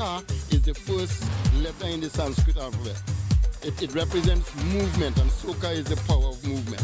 [0.00, 1.22] Ka is the first
[1.56, 2.96] letter in the Sanskrit alphabet.
[3.62, 6.82] It, it represents movement, and soca is the power of movement.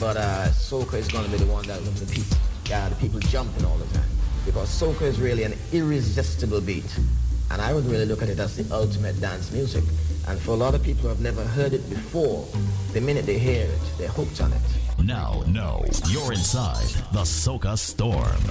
[0.00, 2.36] But uh, soca is going to be the one that the people,
[2.66, 4.10] yeah, the people jumping all the time.
[4.44, 6.92] Because soca is really an irresistible beat.
[7.52, 9.84] And I would really look at it as the ultimate dance music.
[10.26, 12.48] And for a lot of people who have never heard it before,
[12.92, 14.62] the minute they hear it, they're hooked on it.
[14.98, 18.42] Now, no, you're inside the Soca Storm.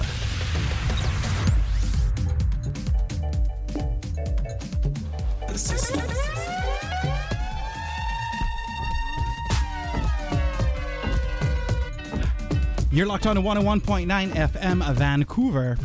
[13.00, 15.78] You're locked on to 101.9 FM Vancouver.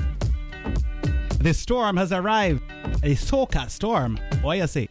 [1.40, 2.62] The storm has arrived.
[3.04, 4.20] A soca storm.
[4.44, 4.90] You?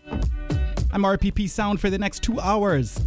[0.90, 2.98] I'm RPP Sound for the next two hours.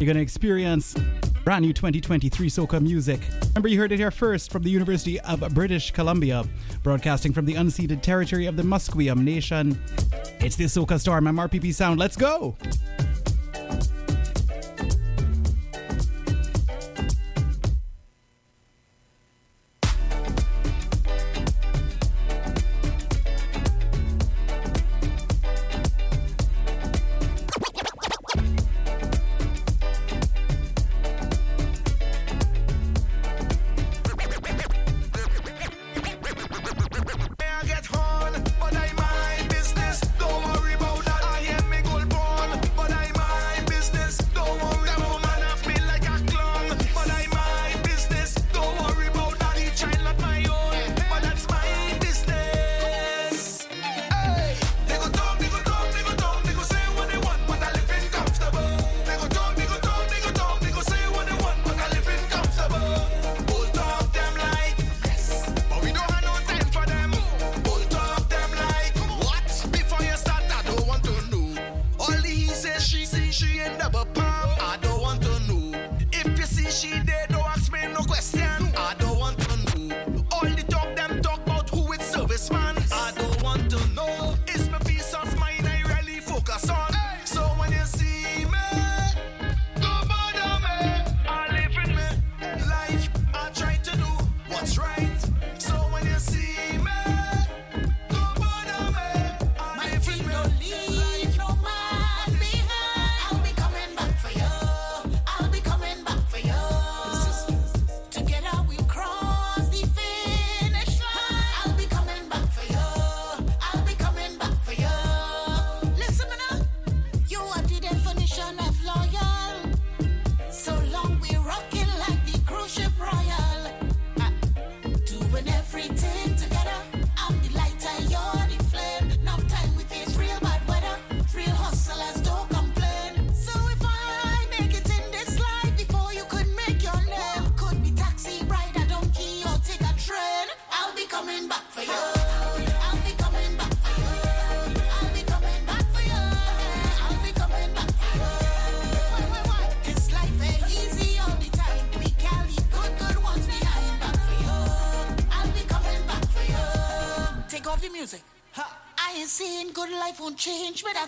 [0.00, 0.96] You're going to experience
[1.44, 3.20] brand new 2023 soca music.
[3.48, 6.42] Remember, you heard it here first from the University of British Columbia,
[6.82, 9.78] broadcasting from the unceded territory of the Musqueam Nation.
[10.40, 11.26] It's the soca storm.
[11.28, 12.00] I'm RPP Sound.
[12.00, 12.56] Let's go.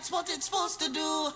[0.04, 1.32] That's what it's supposed to do.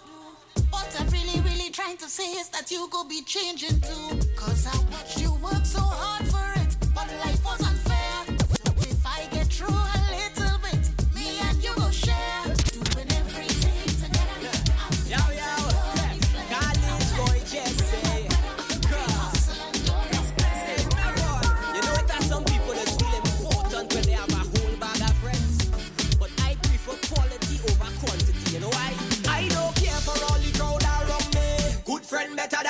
[0.69, 4.21] What I'm really, really trying to say is that you go be changing too.
[4.37, 7.88] Cause I watched you work so hard for it, but life was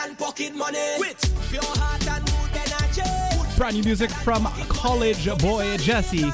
[0.09, 0.79] than pocket money.
[0.99, 1.19] With
[1.51, 3.57] pure heart and good energy.
[3.57, 6.31] Brand new music from College Boy Jesse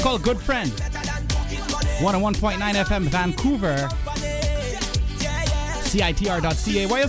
[0.00, 0.70] called Good Friend.
[0.70, 3.88] 101.9 FM Vancouver.
[5.86, 6.86] CITR.ca.
[6.86, 7.00] What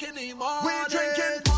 [0.00, 0.60] anymore.
[0.64, 1.51] We drinking.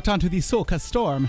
[0.00, 1.26] Locked onto the Soca Storm.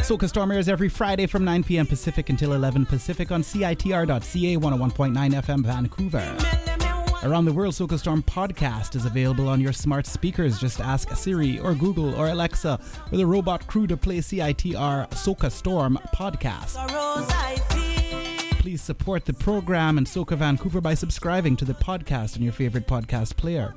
[0.00, 1.86] Soca Storm airs every Friday from 9 p.m.
[1.86, 6.36] Pacific until 11 Pacific on CITR.ca 101.9 FM Vancouver.
[7.22, 10.58] Around the World Soca Storm podcast is available on your smart speakers.
[10.58, 12.80] Just ask Siri or Google or Alexa
[13.12, 16.76] or the robot crew to play CITR Soca Storm podcast.
[18.58, 22.86] Please support the program and Soca Vancouver by subscribing to the podcast on your favorite
[22.86, 23.74] podcast player.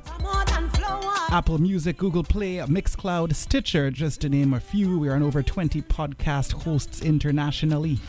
[1.29, 4.97] Apple Music, Google Play, Mixcloud, Stitcher, just to name a few.
[4.97, 7.99] We are on over 20 podcast hosts internationally.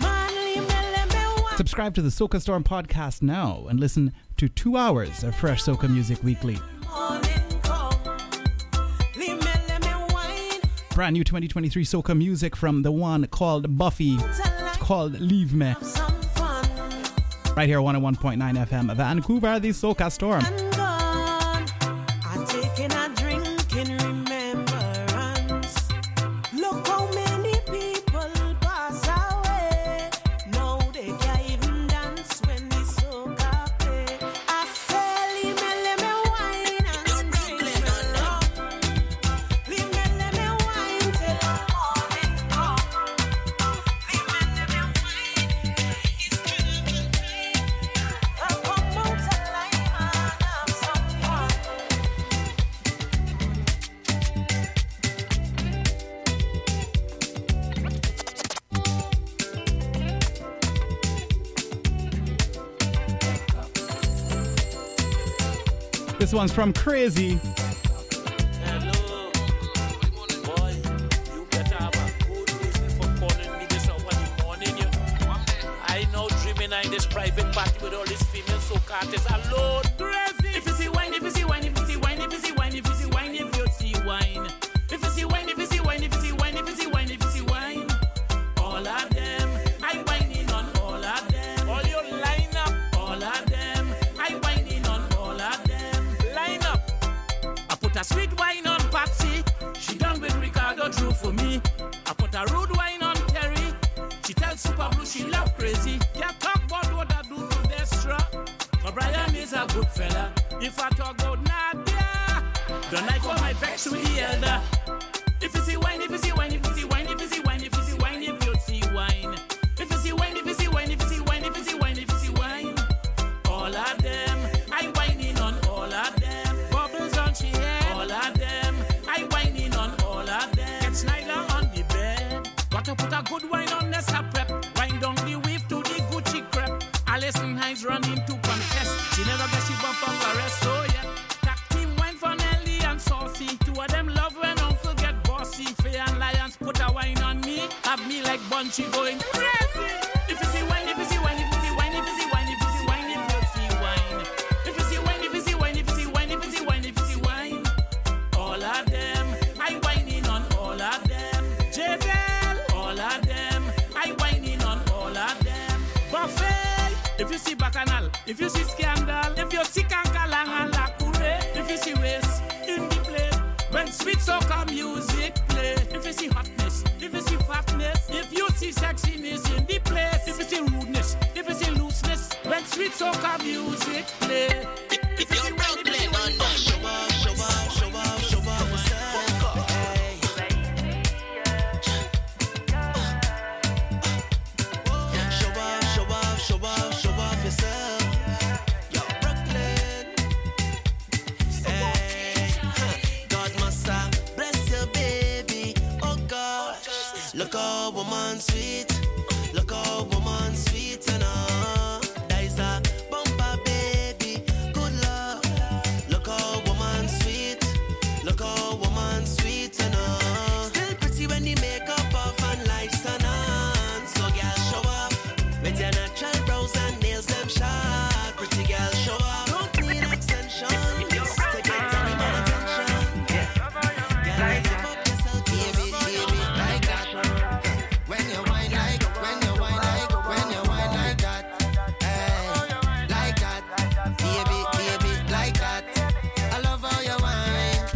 [1.56, 5.90] Subscribe to the Soca Storm podcast now and listen to two hours of fresh Soca
[5.90, 6.58] music weekly.
[10.94, 14.14] Brand new 2023 Soca music from the one called Buffy.
[14.14, 15.75] It's called Leave Me.
[17.56, 20.67] Right here, 101.9 FM, Vancouver, the Soca Storm.
[66.38, 67.40] One's from Crazy.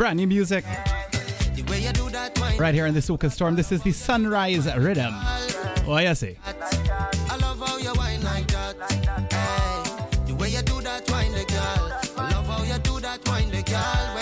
[0.02, 0.64] Brand new music.
[2.59, 5.14] Right here in the Soca Storm, this is the Sunrise Rhythm.
[5.87, 6.37] Oh, yes, see.
[6.44, 7.92] I love how you
[10.62, 11.92] do that wine, the girl.
[12.18, 14.21] I love how you do that wine, the girl.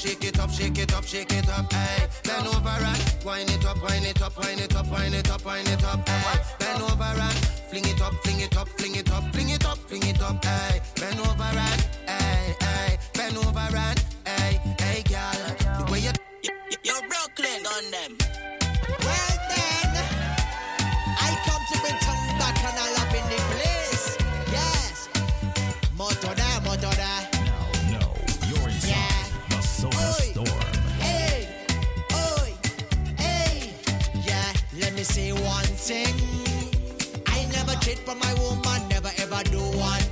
[0.00, 2.08] Shake it up, shake it up, shake it up, ay!
[2.24, 5.44] Bend over and wind it up, wind it up, wind it up, wind it up,
[5.44, 6.40] wind it up, ay!
[6.58, 7.38] Bend over and
[7.68, 10.42] fling it up, fling it up, fling it up, fling it up, fling it up,
[10.42, 10.80] ay!
[10.98, 12.98] Bend over and, ay, ay!
[13.12, 15.84] Bend over and, ay, ay, girl.
[15.84, 16.12] The way you,
[16.44, 18.39] you, you're Brooklyn on them.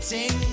[0.08, 0.47] Sing.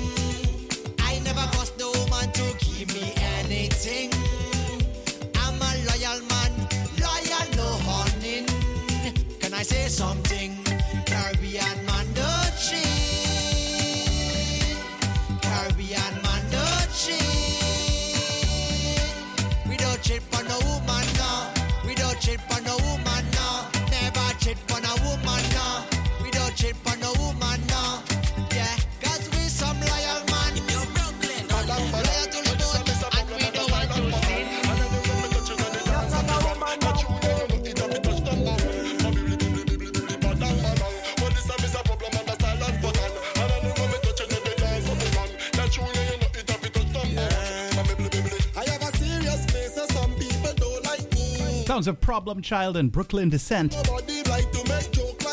[51.75, 53.75] Sounds of Problem Child and Brooklyn Descent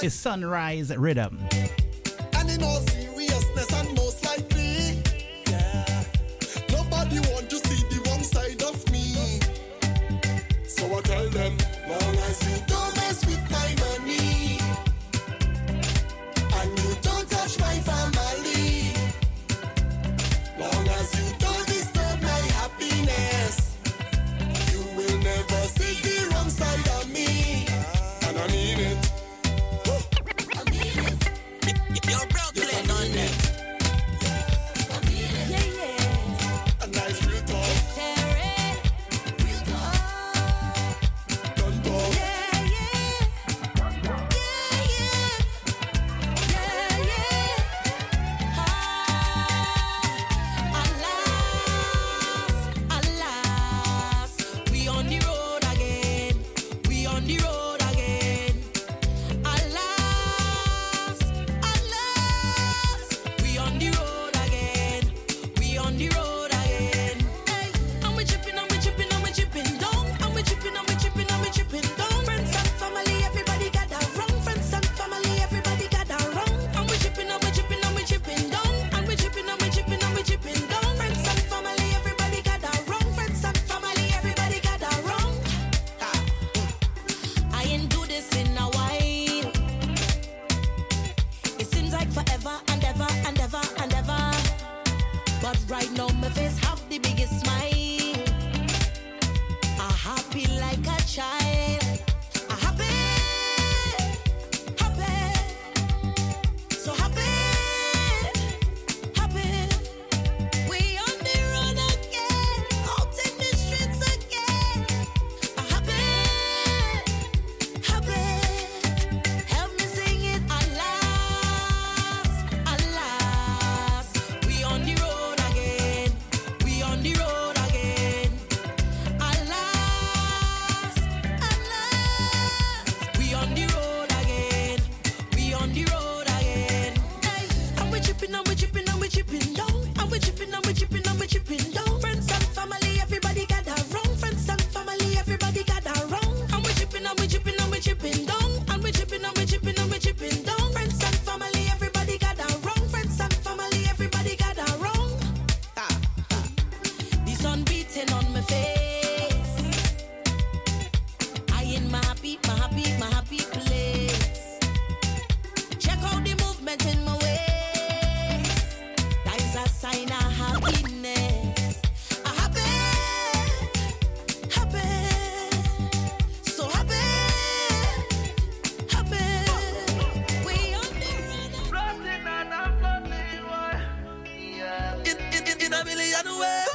[0.02, 1.38] is Sunrise Rhythm.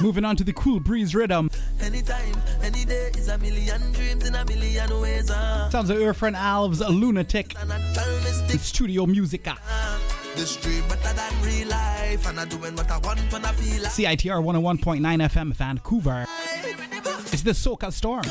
[0.08, 1.50] moving on to the cool breeze rhythm.
[1.82, 5.30] Anytime, any day is a million dreams in a million ways.
[5.30, 5.68] Uh.
[5.68, 7.54] Sounds like your friend Alves, a lunatic.
[8.58, 9.46] Studio music.
[9.46, 9.54] Uh.
[11.68, 12.22] Life,
[13.96, 16.26] CITR 101.9 FM Vancouver.
[17.30, 18.22] It's the Soca Storm.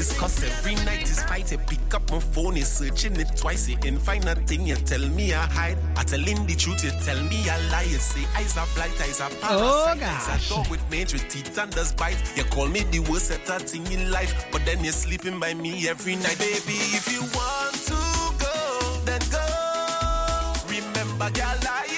[0.00, 0.12] is.
[0.18, 1.52] Cause every night is fight.
[1.52, 3.68] I pick up my phone, is searching it twice.
[3.68, 4.66] It ain't find nothing.
[4.66, 5.78] You tell me I hide.
[5.96, 6.82] I telling the truth.
[6.84, 7.82] You tell me I lie.
[7.82, 9.50] You say eyes are blind, eyes are parasite.
[9.50, 12.20] Oh I Eyes with major teeth and does bite.
[12.36, 15.54] You call me the worst at that thing in life, but then you're sleeping by
[15.54, 16.78] me every night, baby.
[16.98, 18.00] If you want to
[18.44, 19.46] go, then go.
[20.68, 21.89] Remember your life.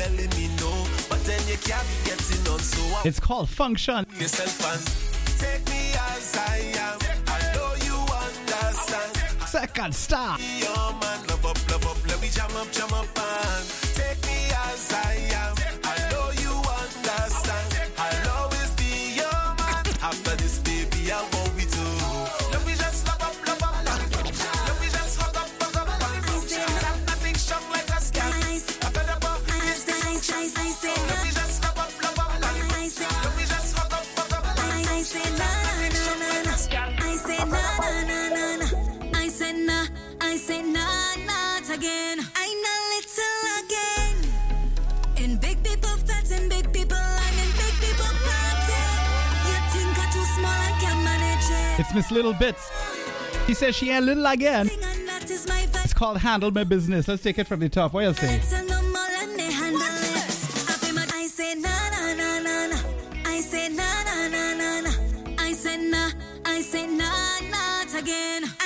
[0.00, 0.72] telling me no,
[1.10, 2.58] but then you can't be getting on.
[2.58, 4.06] So I it's called function.
[4.18, 4.82] Yourself and
[5.38, 6.98] take me as I am.
[7.36, 9.10] I know you understand.
[9.48, 10.38] Second star.
[10.64, 13.64] Your man, love up, love up, let me jam up, jam up, and
[13.98, 15.59] take me as I am.
[41.80, 42.18] again.
[42.36, 44.16] I'm a little again.
[45.16, 48.80] In big people flats and big people, I'm in big people party.
[49.48, 51.80] You think I'm too small, I can't manage it.
[51.80, 52.70] It's Miss Little Bits.
[53.46, 54.68] She says she ain't little again.
[54.70, 57.08] It's called Handle My Business.
[57.08, 57.94] Let's take it from the top.
[57.94, 58.40] What do you say?
[66.42, 68.59] I say nah, nah, not again.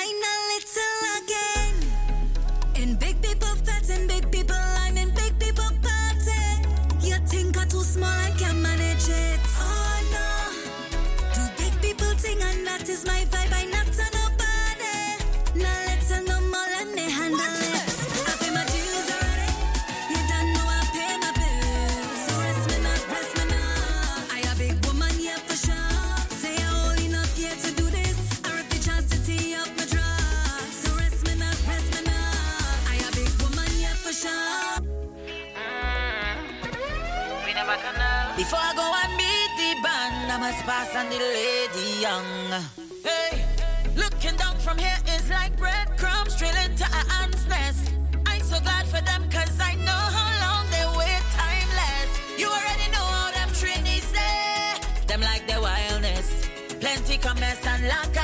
[40.45, 42.51] Thomas Pass and the Lady Young.
[43.03, 43.47] Hey,
[43.97, 47.91] looking down from here is like breadcrumbs trailing to a ant's nest.
[48.27, 52.11] I'm so glad for them cause I know how long they wait timeless.
[52.39, 55.07] You already know how them trainees say.
[55.07, 56.29] Them like the wildness.
[56.79, 58.15] Plenty commerce and lack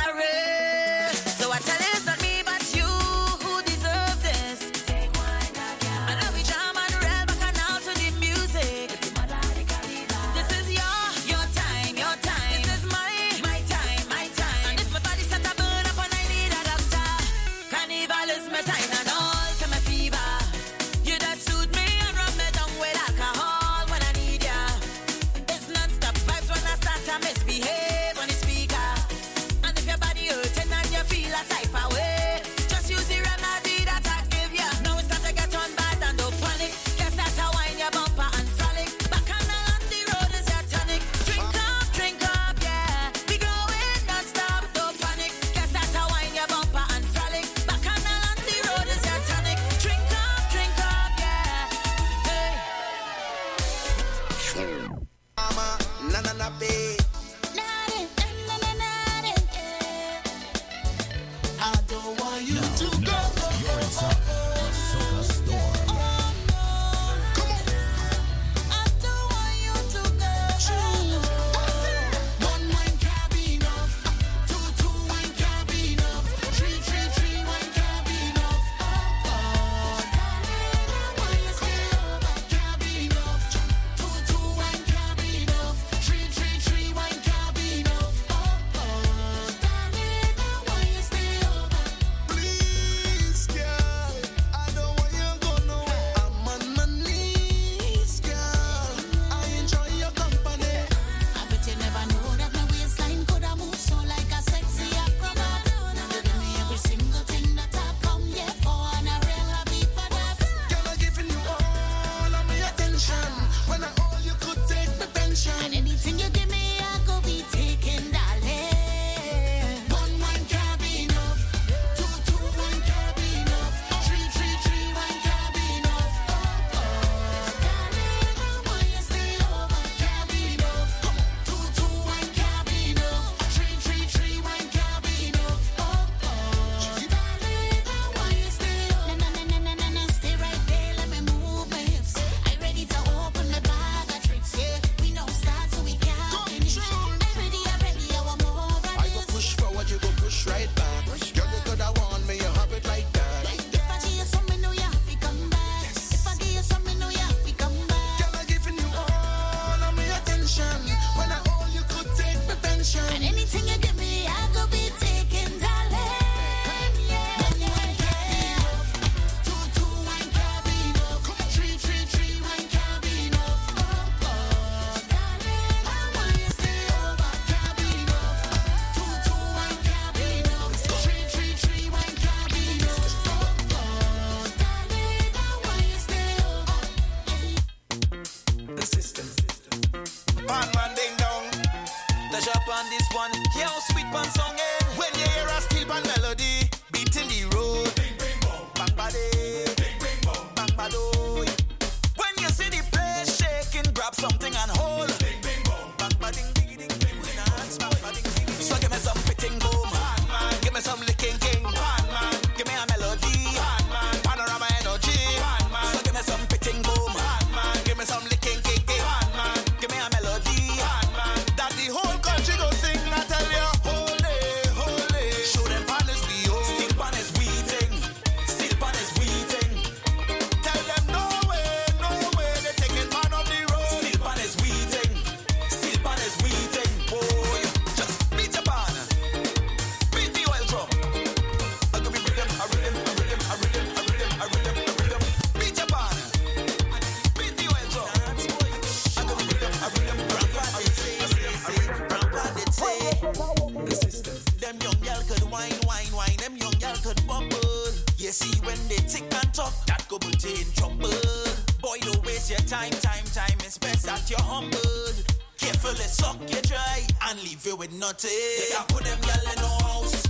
[262.71, 265.27] time, time, time is best that you're humbled.
[265.59, 268.31] Carefully suck you dry and leave you with nothing.
[268.31, 270.23] They can put them girl in no house.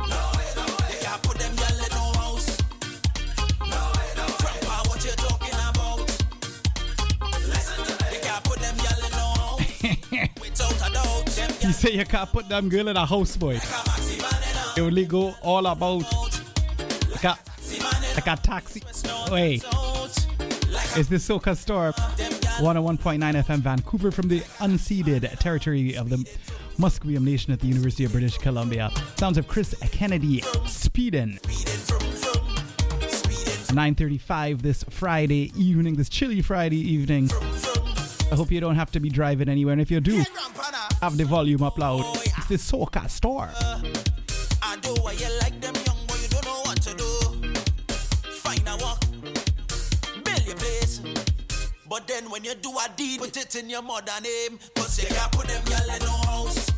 [0.00, 0.88] No, way, no way.
[0.88, 2.48] They can put them girl in no house.
[3.60, 4.40] No, way, no way.
[4.40, 6.08] Grandpa, what you talking about?
[7.44, 8.08] Listen to me.
[8.08, 9.60] They can put them girl in no house.
[10.40, 11.68] Without a doubt, them girl.
[11.68, 13.60] You say you can't put them girl in a house, boy.
[13.60, 16.10] Like only go all about
[17.12, 17.38] like a,
[18.16, 18.82] like a taxi.
[19.30, 19.62] Wait
[20.96, 26.16] is the Soca Storm 101.9 FM Vancouver from the unceded territory of the
[26.78, 28.92] Musqueam Nation at the University of British Columbia.
[29.16, 31.40] Sounds of Chris Kennedy Speeden.
[33.72, 37.28] 9:35 this Friday evening, this chilly Friday evening.
[38.30, 40.24] I hope you don't have to be driving anywhere, and if you do,
[41.00, 42.04] have the volume up loud.
[42.24, 43.50] It's the Soca Storm.
[51.88, 54.58] But then when you do a deed, put it in your mother name.
[54.74, 56.73] Cause you can't put them y'all in no house.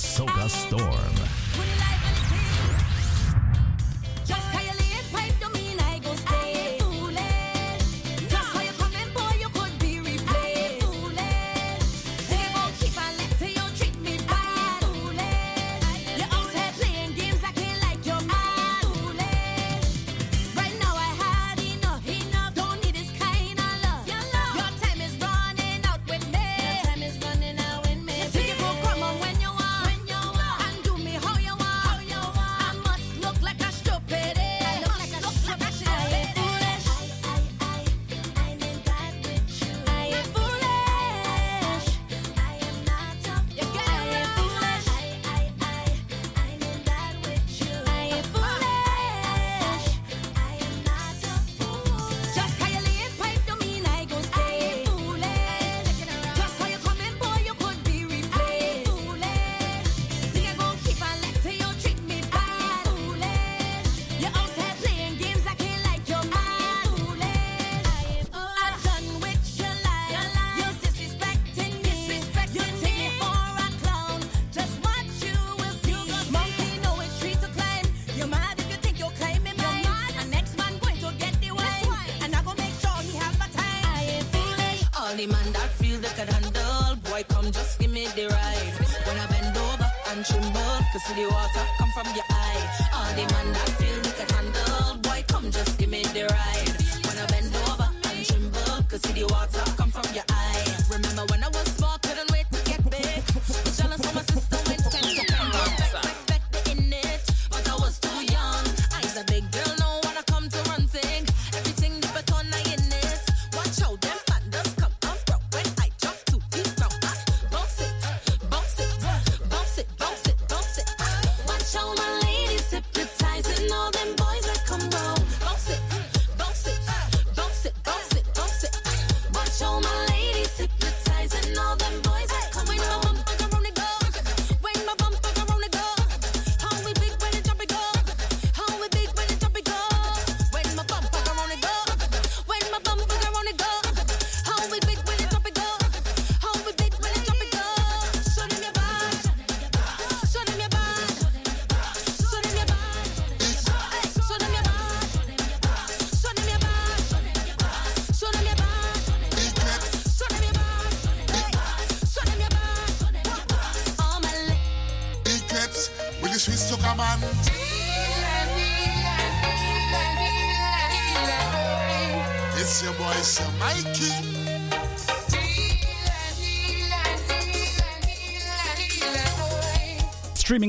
[0.00, 1.19] Ahsoka Storm.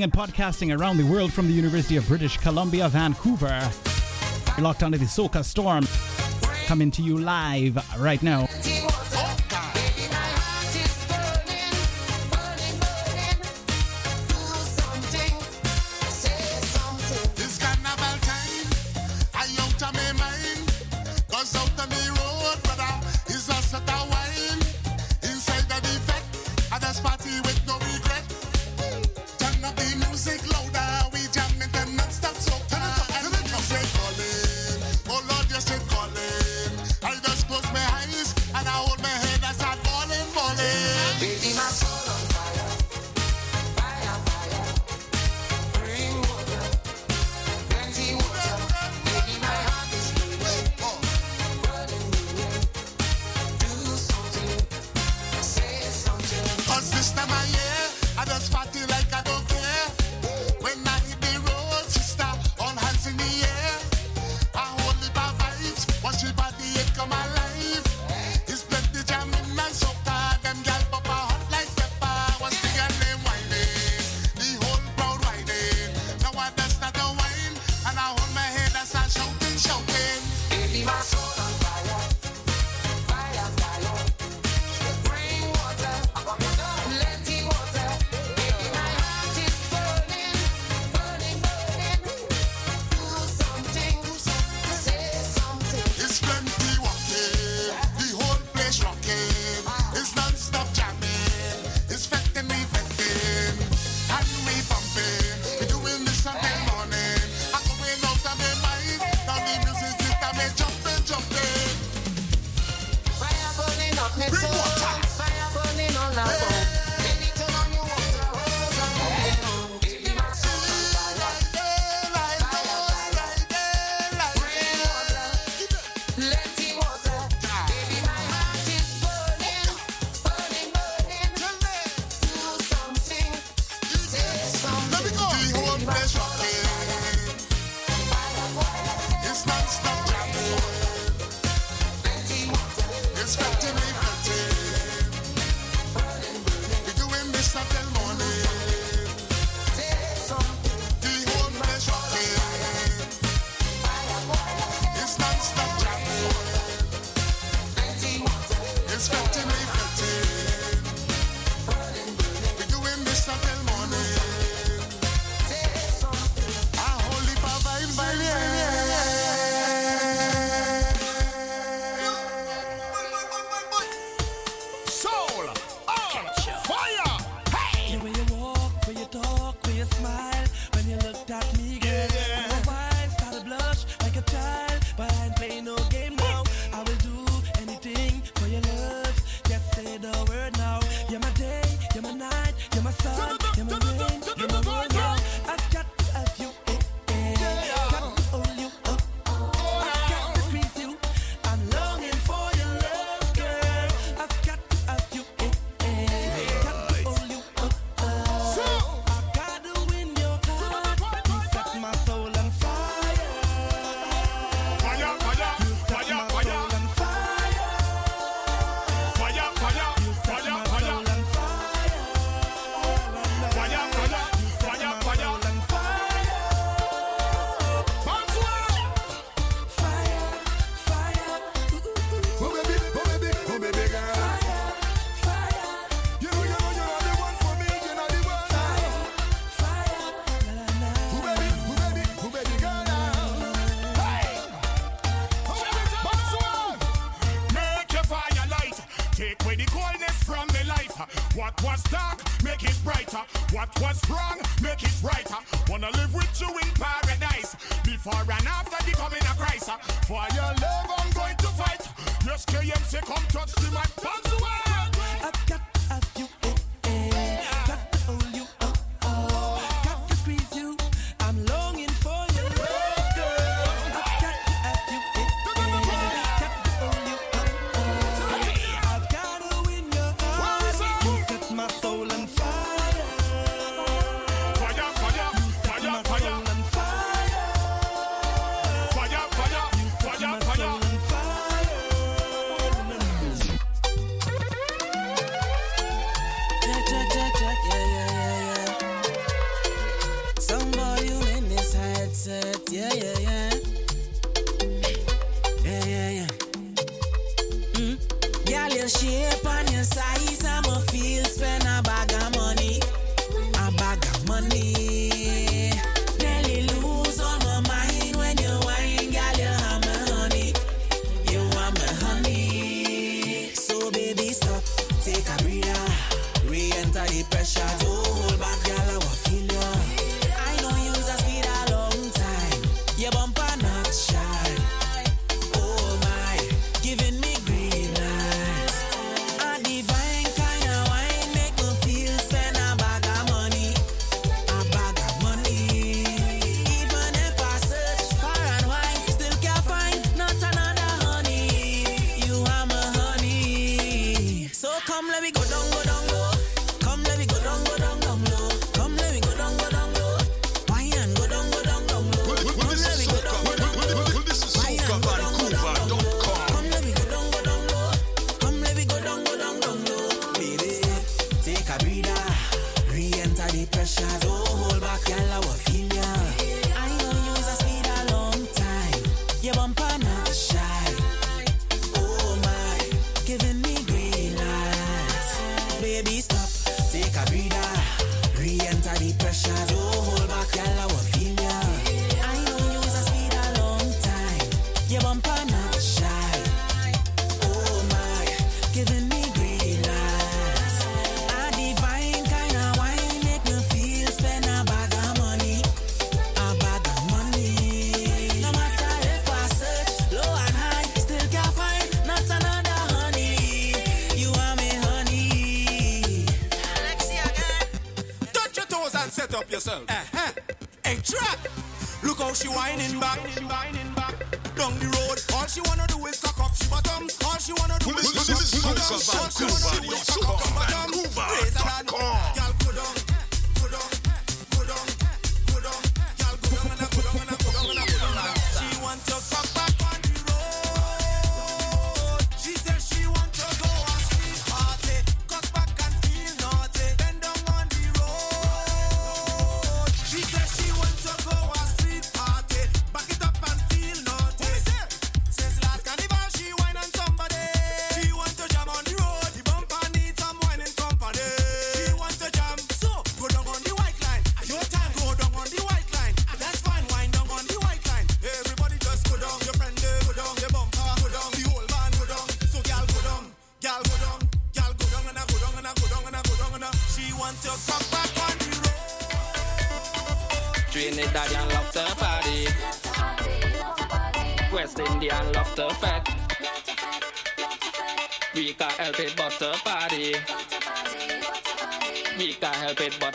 [0.04, 3.70] and podcasting around the world from the University of British Columbia, Vancouver.
[4.58, 5.86] You're locked onto the Soca Storm,
[6.66, 8.48] coming to you live right now.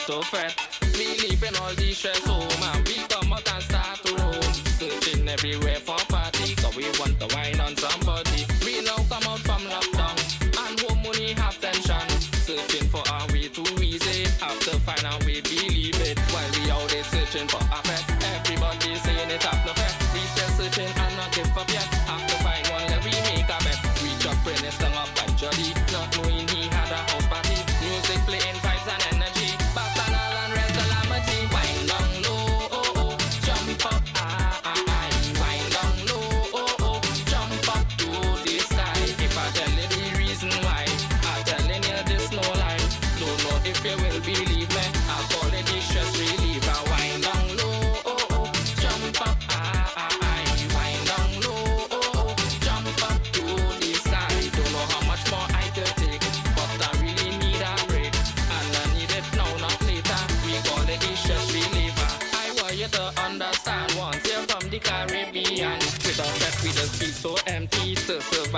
[0.07, 0.76] To fret.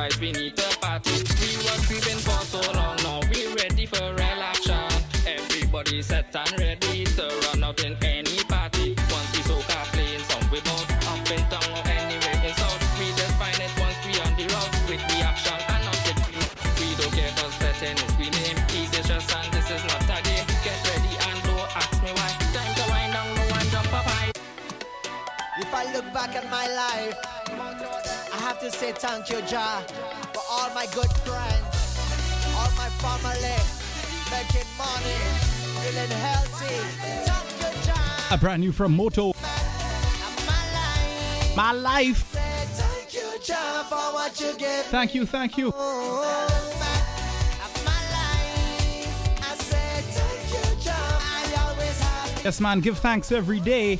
[0.09, 1.11] rise need the party.
[1.41, 4.89] We were creeping for so long, now we're ready for reaction
[5.27, 8.95] Everybody set and ready to run out in any party.
[9.11, 12.81] Once we soak our playing some we bounce up and down or anywhere in south.
[12.99, 16.53] We find it once we on the road with reaction and not the truth.
[16.81, 18.59] We don't care about setting is we name.
[18.73, 20.47] Easy just and this is not a game.
[20.65, 22.31] Get ready and don't ask me why.
[22.55, 24.33] Time to wind down no one jump up high.
[25.59, 27.38] If I look back at my life
[28.61, 29.83] have to say thank you, Jah,
[30.33, 31.99] for all my good friends,
[32.57, 33.57] all my family,
[34.31, 35.19] making money,
[35.79, 36.75] feeling healthy.
[36.99, 38.35] Thank you, Jah.
[38.35, 39.33] A brand new from Moto.
[40.47, 41.57] My life.
[41.57, 42.25] My life.
[42.33, 44.85] Thank you, Jah, for what you gave.
[44.87, 45.73] Thank you, thank you.
[52.45, 53.99] Yes, man, give thanks every day.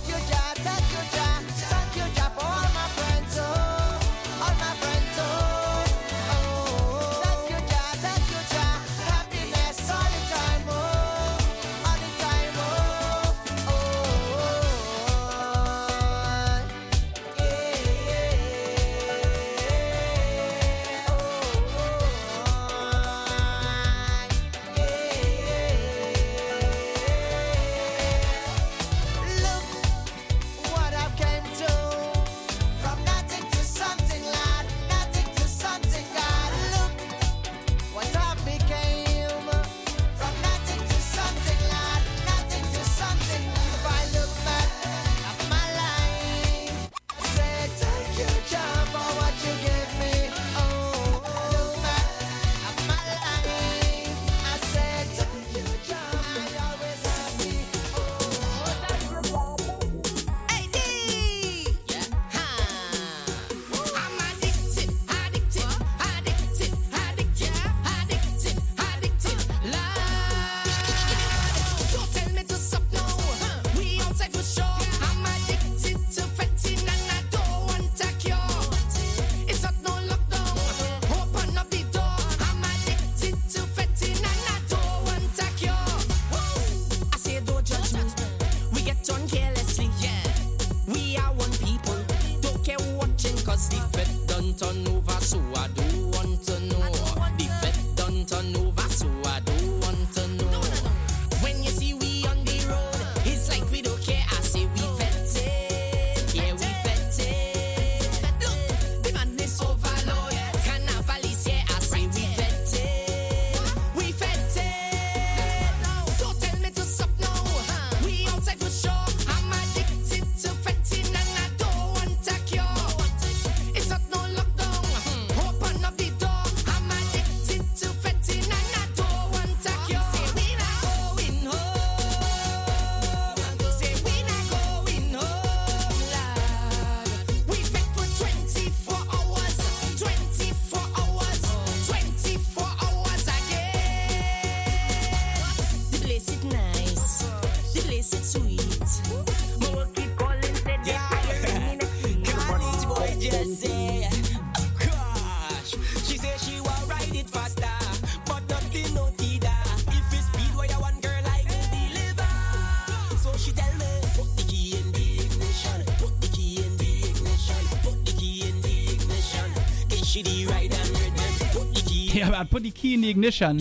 [172.15, 173.61] Yeah, but put the key in the ignition.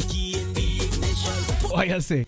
[1.69, 2.25] Oh, I say?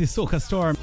[0.00, 0.78] the Soca Storm.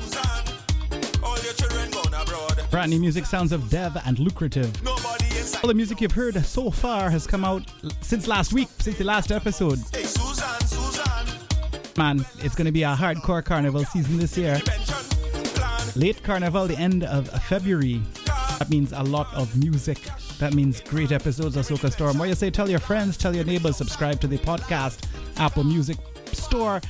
[2.69, 4.71] Brand new music sounds of Dev and Lucrative.
[5.63, 7.63] All the music you've heard so far has come out
[8.01, 9.79] since last week, since the last episode.
[9.91, 11.35] Hey, Susan, Susan.
[11.97, 14.61] Man, it's going to be a hardcore carnival season this year.
[15.95, 17.99] Late carnival, the end of February.
[18.59, 19.97] That means a lot of music.
[20.37, 22.19] That means great episodes of Soca Storm.
[22.19, 25.07] What you say, tell your friends, tell your neighbors, subscribe to the podcast,
[25.37, 25.97] Apple Music
[26.33, 26.81] Store,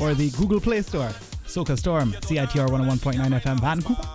[0.00, 1.12] or the Google Play Store.
[1.56, 4.05] Soca Storm, CITR 101.9 FM Vancouver.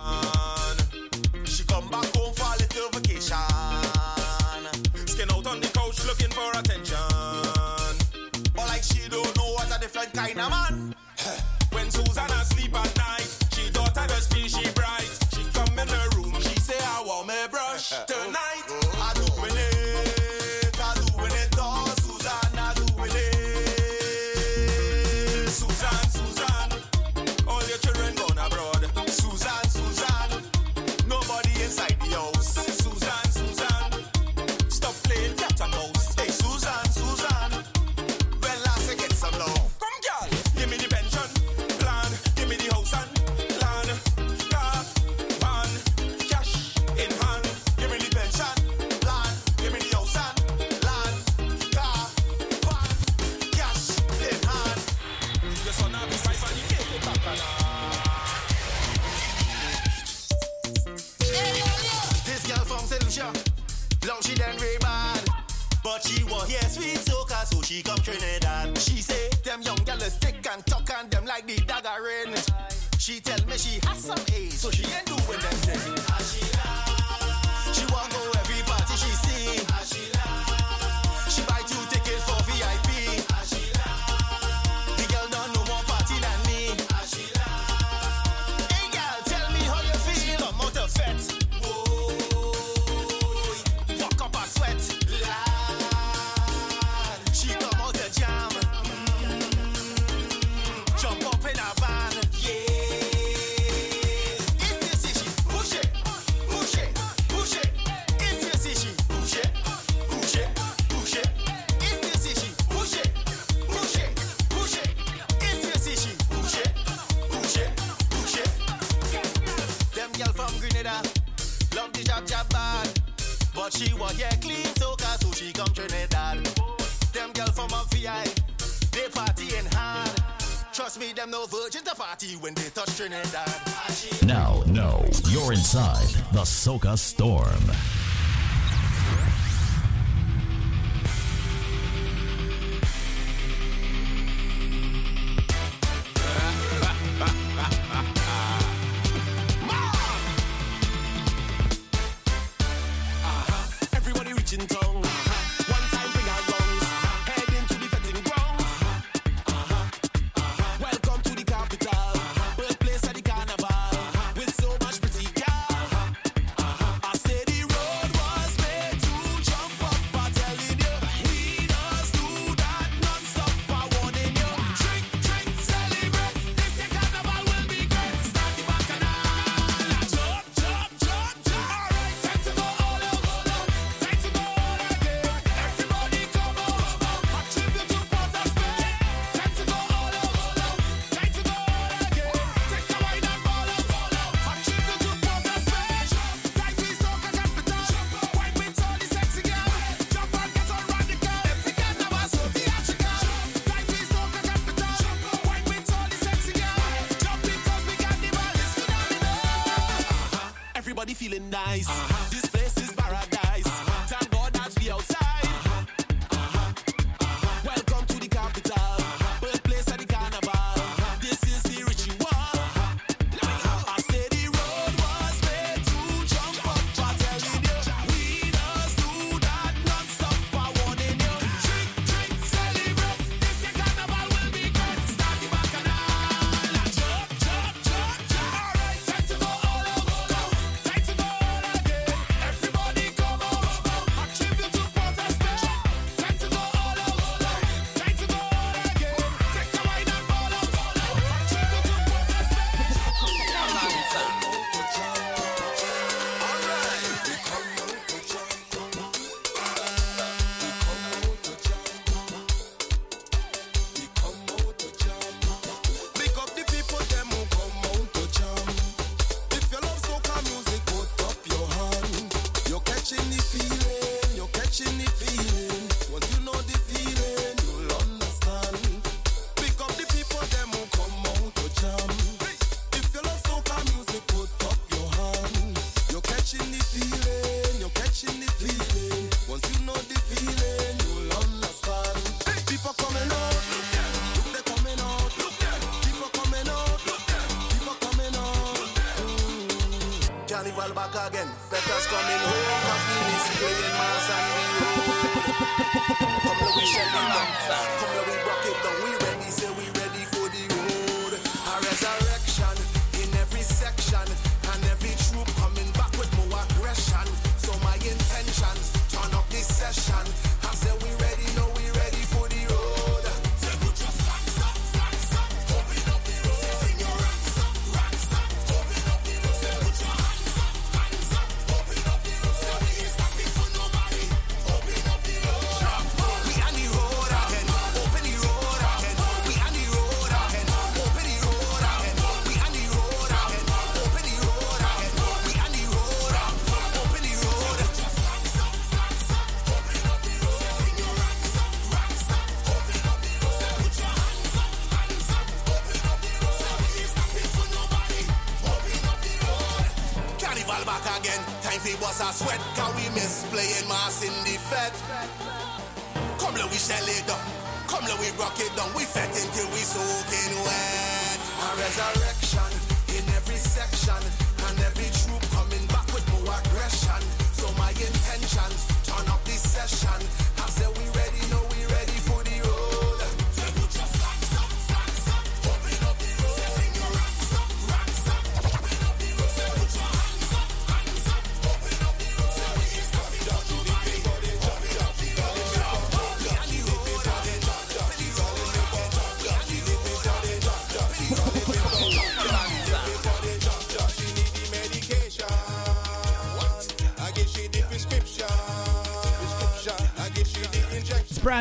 [135.72, 137.91] Inside the Soca Storm.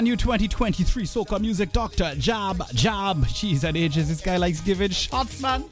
[0.01, 2.15] brand new 2023 soca music, Dr.
[2.15, 3.23] Jab Jab.
[3.27, 5.63] Jeez, at ages, this guy likes giving shots, man.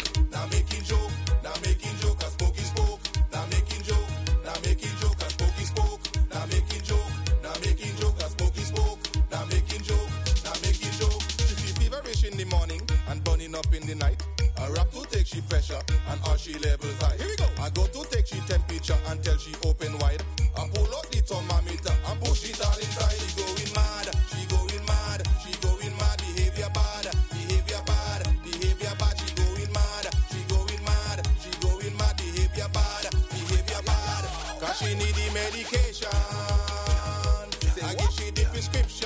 [38.59, 38.98] prescription.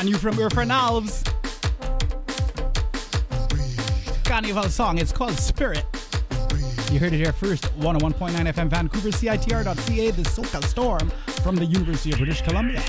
[0.00, 1.24] brand new from Irfan Alves.
[4.24, 5.84] Carnival song, it's called Spirit.
[6.90, 11.10] You heard it here first, 101.9 FM Vancouver, CITR.ca, the Soca Storm
[11.42, 12.82] from the University of British Columbia.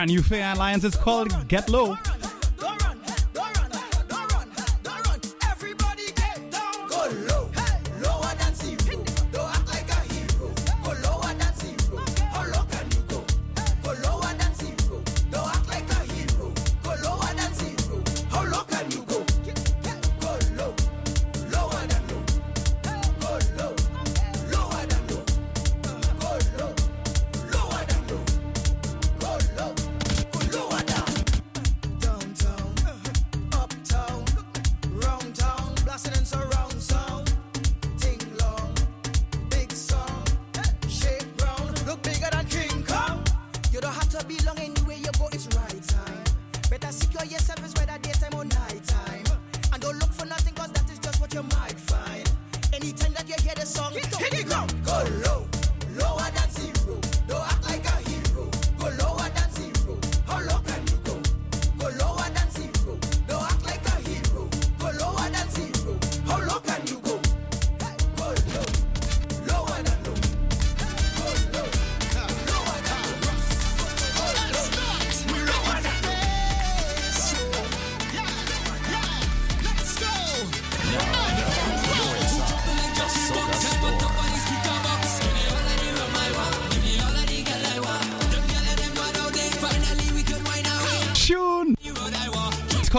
[0.00, 0.82] brand new Fair Alliance.
[0.84, 1.94] It's called Get Low.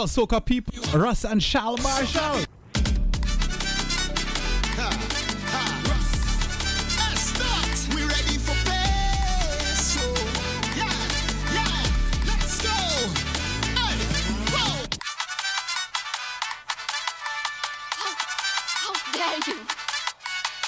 [0.01, 2.45] local soca people, Russ and Shal Marshall.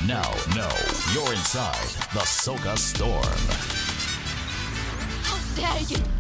[0.06, 0.68] Now, no,
[1.14, 1.74] you're inside
[2.14, 3.24] the Soca Storm.
[5.24, 6.13] How dare you!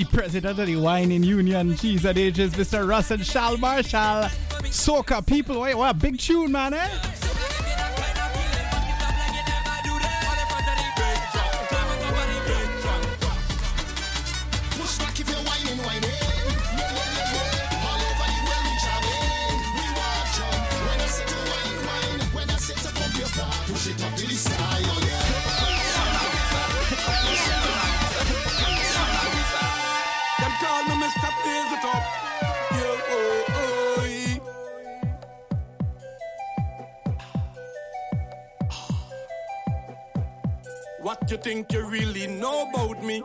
[0.00, 2.88] the president of the Whining Union, Cheese and Ages, Mr.
[2.88, 4.30] Russell Shal Marshall.
[4.64, 5.98] Soca people, wait, what?
[5.98, 7.29] Big tune, man, eh?
[41.30, 43.22] you think you really know about me.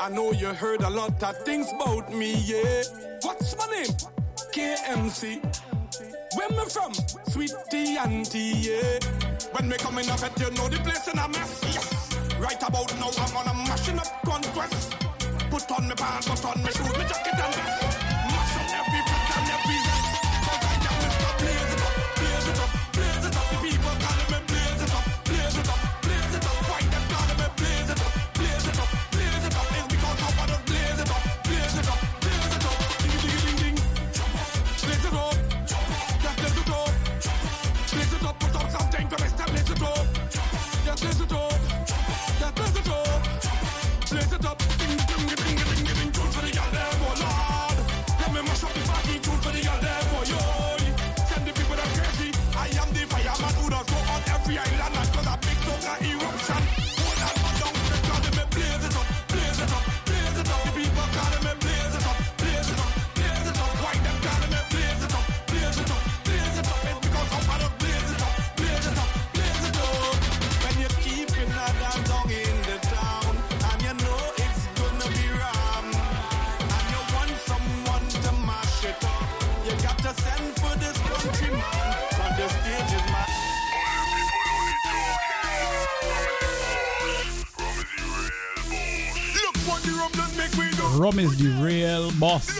[0.00, 2.82] I know you heard a lot of things about me, yeah.
[3.22, 3.94] What's my name?
[4.52, 5.38] KMC.
[6.34, 6.92] Where me from?
[7.28, 8.98] Sweetie auntie, yeah.
[9.52, 12.36] When me coming up at you know the place in a mess, yes.
[12.40, 14.96] Right about now I'm on a mashing up conquest.
[15.50, 17.99] Put on me pants, put on me shoes, me jacket and vest.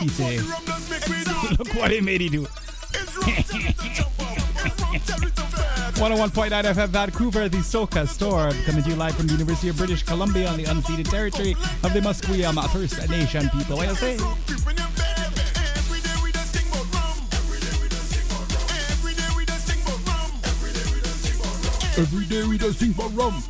[0.00, 0.38] he say?
[1.58, 2.46] Look what he made he do.
[6.00, 10.02] 101.9 FM Vancouver, the Soca Storm, coming to you live from the University of British
[10.02, 11.52] Columbia on the unceded territory
[11.84, 13.76] of the Musqueam First Nation people.
[13.76, 14.16] What do I say?
[22.00, 23.49] Every day we just sing about rum.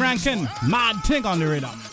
[0.00, 1.89] Rankin, Mad ting on the Rhythm.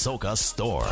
[0.00, 0.88] Soca Storm.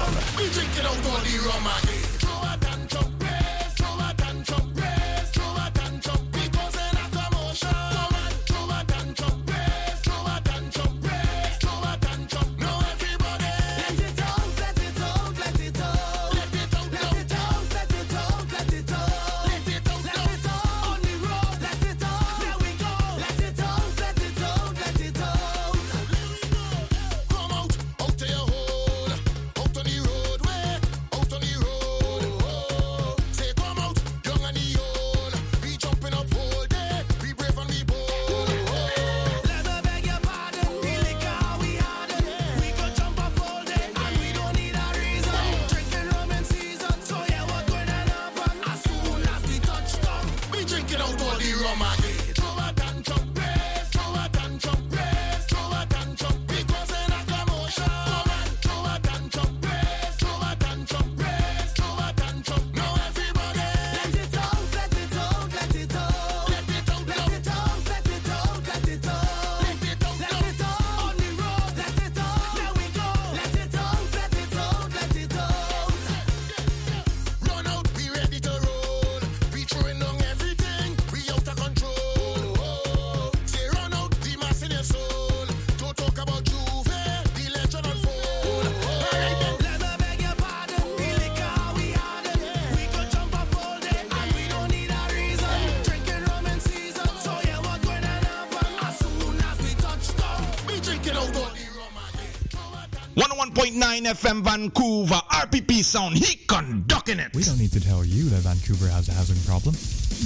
[103.59, 107.35] 101.9 FM Vancouver, RPP sound, he conducting it.
[107.35, 109.75] We don't need to tell you that Vancouver has a housing problem.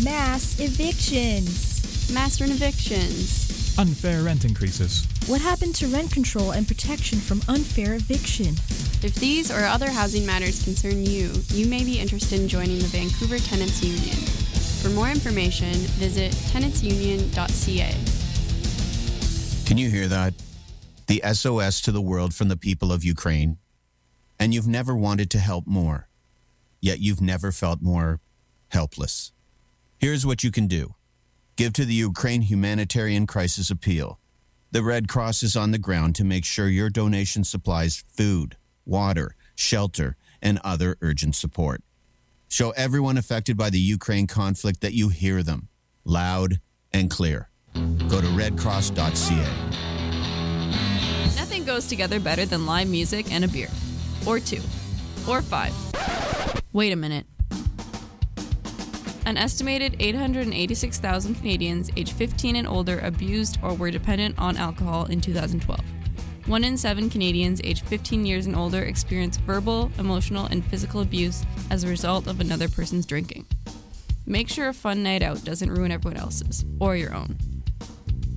[0.04, 2.12] Mass evictions.
[2.12, 3.74] Mass evictions.
[3.78, 5.06] Unfair rent increases.
[5.28, 8.48] What happened to rent control and protection from unfair eviction?
[9.02, 12.88] If these or other housing matters concern you, you may be interested in joining the
[12.88, 14.16] Vancouver Tenants Union.
[14.82, 17.94] For more information, visit tenantsunion.ca.
[19.66, 20.34] Can you hear that?
[21.12, 23.58] The SOS to the world from the people of Ukraine.
[24.40, 26.08] And you've never wanted to help more,
[26.80, 28.20] yet you've never felt more
[28.68, 29.30] helpless.
[29.98, 30.94] Here's what you can do
[31.54, 34.20] give to the Ukraine Humanitarian Crisis Appeal.
[34.70, 38.56] The Red Cross is on the ground to make sure your donation supplies food,
[38.86, 41.82] water, shelter, and other urgent support.
[42.48, 45.68] Show everyone affected by the Ukraine conflict that you hear them
[46.06, 46.58] loud
[46.90, 47.50] and clear.
[48.08, 49.91] Go to redcross.ca.
[51.72, 53.70] Goes together better than live music and a beer.
[54.26, 54.60] Or two.
[55.26, 55.72] Or five.
[56.74, 57.24] Wait a minute.
[59.24, 65.22] An estimated 886,000 Canadians aged 15 and older abused or were dependent on alcohol in
[65.22, 65.80] 2012.
[66.44, 71.42] One in seven Canadians aged 15 years and older experience verbal, emotional, and physical abuse
[71.70, 73.46] as a result of another person's drinking.
[74.26, 77.61] Make sure a fun night out doesn't ruin everyone else's, or your own.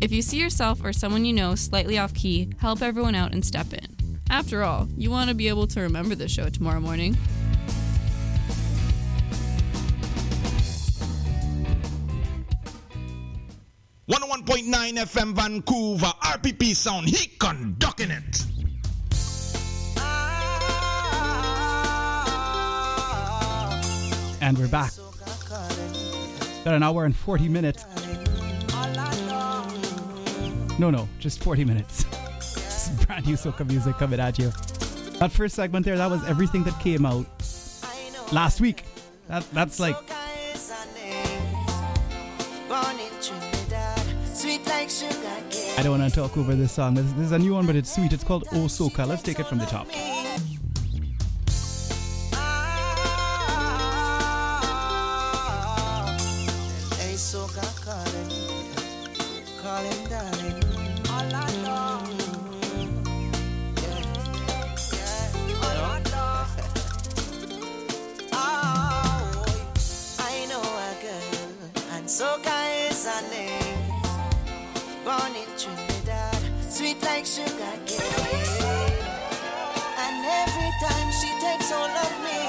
[0.06, 3.44] If you see yourself or someone you know slightly off key, help everyone out and
[3.44, 4.20] step in.
[4.30, 7.18] After all, you want to be able to remember the show tomorrow morning.
[14.06, 18.46] One oh one point nine FM Vancouver, RPP sound, he conducting it.
[24.40, 24.92] And we're back.
[26.64, 27.84] Got an hour and 40 minutes.
[30.78, 32.04] No, no, just 40 minutes.
[32.36, 34.52] Just brand new soca music coming at you.
[35.20, 37.26] That first segment there, that was everything that came out
[38.34, 38.84] last week.
[39.30, 39.96] That, that's like
[42.68, 44.02] Born in Trinidad,
[44.34, 45.14] sweet like sugar
[45.50, 45.80] cane.
[45.80, 46.96] I don't want to talk over this song.
[46.96, 48.12] This, this is a new one, but it's sweet.
[48.12, 49.08] It's called Oh Soca.
[49.08, 49.88] Let's take it from the top.
[76.96, 78.92] Sweet like sugar cane.
[79.98, 82.40] And every time she takes hold of me,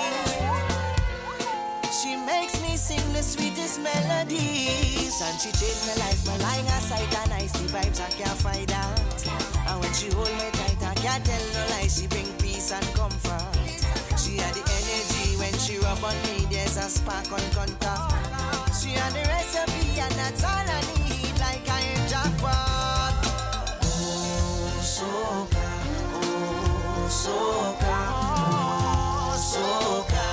[1.91, 5.21] she makes me sing the sweetest melodies.
[5.23, 8.73] And she changed my life, my lying aside and nice the vibes I can't find
[8.73, 9.27] out.
[9.69, 11.89] And when she hold me tight, I can't tell no lie.
[11.89, 13.57] She bring peace and comfort.
[14.19, 16.47] She had the energy when she rub on me.
[16.51, 18.75] There's a spark on contact.
[18.81, 20.96] She had the recipe and that's all I need.
[27.27, 27.99] soca,
[28.29, 30.29] oh soca.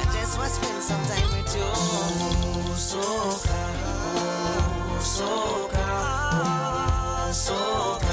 [0.00, 1.64] I just wanna spend some time with you.
[1.64, 5.90] Oh soca, oh soca,
[6.34, 8.05] oh soca.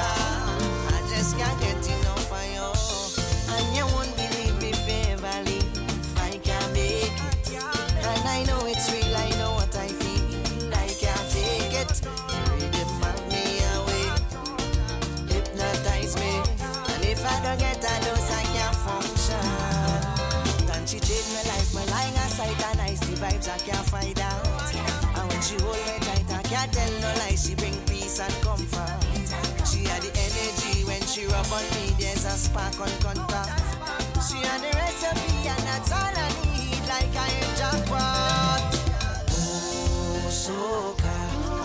[23.54, 24.48] I can't find out.
[25.14, 27.46] And when she hold me tight, I can't tell no lies.
[27.46, 28.98] She bring peace and comfort.
[29.70, 31.94] She had the energy when she rub on me.
[32.00, 33.62] There's a spark on contact.
[34.26, 36.82] She had the recipe, and that's all I need.
[36.90, 38.74] Like I am jackpot.
[39.30, 41.18] Oh, soca,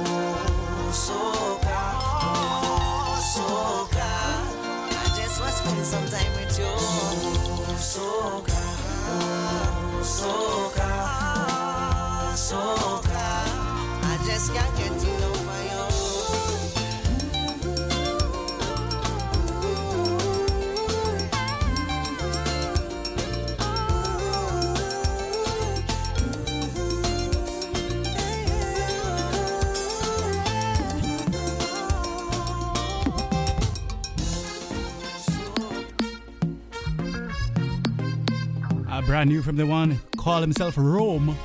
[0.04, 1.80] oh, soca,
[2.20, 4.12] oh, soca.
[4.92, 6.68] I just want to spend some time with you.
[6.68, 8.60] Oh, soca,
[9.08, 10.57] oh, soca.
[39.18, 41.36] Brand new from the one, call himself Rome.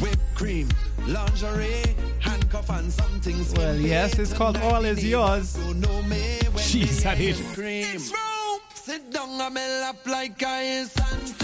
[0.00, 0.66] Whipped cream,
[1.06, 3.36] lingerie, handcuff and something.
[3.54, 5.58] Well, yes, it's called All Is Yours.
[6.56, 7.38] Jeez, that is.
[7.52, 7.98] Cream.
[8.72, 11.41] Sit down on my lap like I is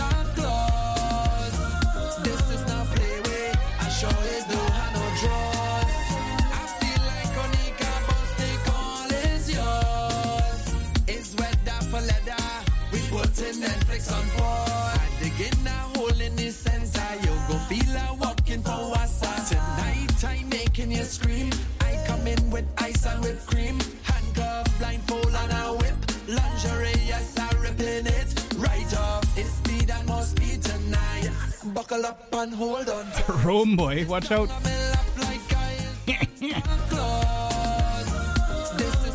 [32.39, 33.05] And hold on.
[33.45, 34.49] Rome boy, watch out.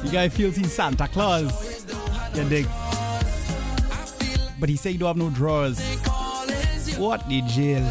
[0.04, 1.86] The guy feels he's Santa Claus.
[2.36, 2.68] You dig?
[4.60, 5.80] But he say he don't have no drawers.
[6.98, 7.90] What the jail?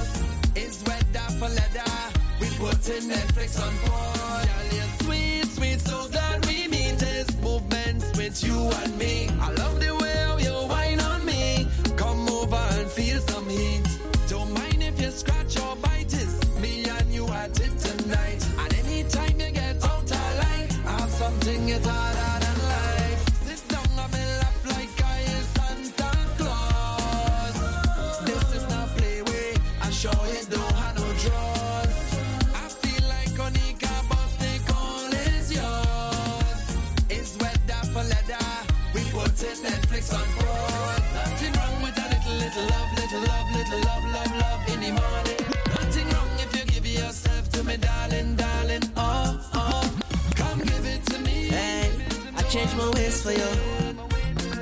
[53.22, 53.50] For you.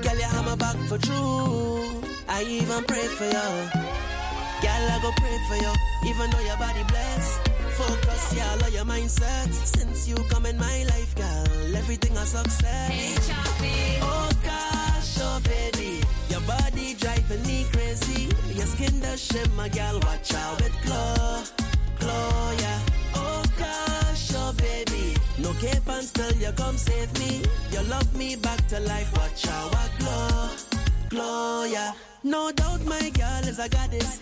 [0.02, 2.02] Girl, you have my back for true.
[2.28, 3.48] I even pray for you.
[4.64, 5.72] Girl, I go pray for you.
[6.10, 7.48] Even though your body blessed.
[7.80, 9.50] Focus, yeah, love your mindset.
[9.52, 13.30] Since you come in my life, girl, everything a success.
[14.02, 18.28] Oh gosh, oh baby, your body driving me crazy.
[18.54, 21.14] Your skin does shimmer, girl, watch out with glow,
[26.40, 27.42] you come save me.
[27.70, 30.48] You love me back to life, watch I glow,
[31.08, 31.92] glow, yeah.
[32.22, 34.20] No doubt, my girl is a goddess,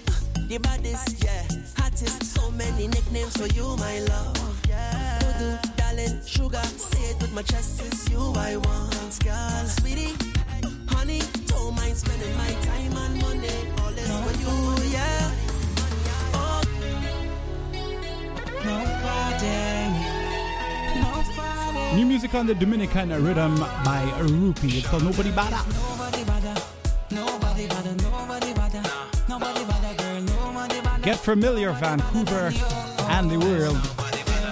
[0.48, 1.42] the baddest, yeah,
[1.76, 2.24] hottest.
[2.24, 5.18] So many nicknames for you, my love, yeah.
[5.20, 10.14] Doodoo, darling, sugar, say it with my chest, it's you I want, girl, sweetie.
[10.88, 13.58] Honey, don't mind spending my time and money.
[13.82, 15.30] All is for you, yeah.
[16.34, 16.62] Oh,
[18.64, 20.17] nobody.
[21.94, 24.78] New music on the Dominican rhythm by Rupi.
[24.78, 25.64] It's called Nobody Bada.
[31.02, 32.52] Get familiar, Vancouver
[33.08, 33.76] and the world.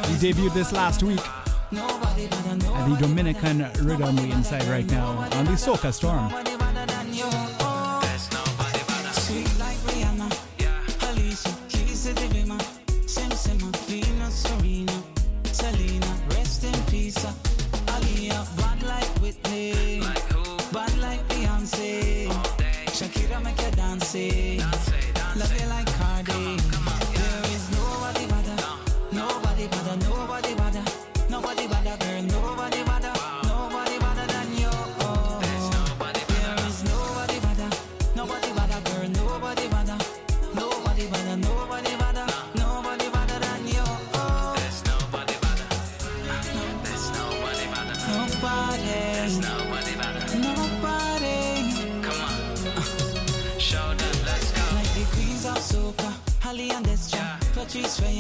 [0.09, 1.21] We debuted this last week.
[1.71, 6.33] And the Dominican rhythm we inside right now on the Soca Storm.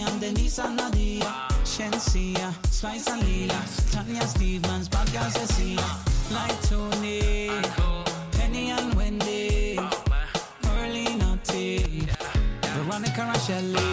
[0.06, 1.48] and Denise and Nadia, wow.
[1.64, 5.84] Shensia, Spice and Lila, Tanya Stephens, Bad Guy Cecilia,
[6.30, 7.50] like Tony,
[8.32, 9.78] Penny and Wendy,
[10.78, 12.08] Early Naughty.
[12.74, 13.85] Veronica and Shelley.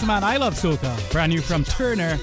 [0.00, 2.18] this man, I Love Soca, brand new from Turner.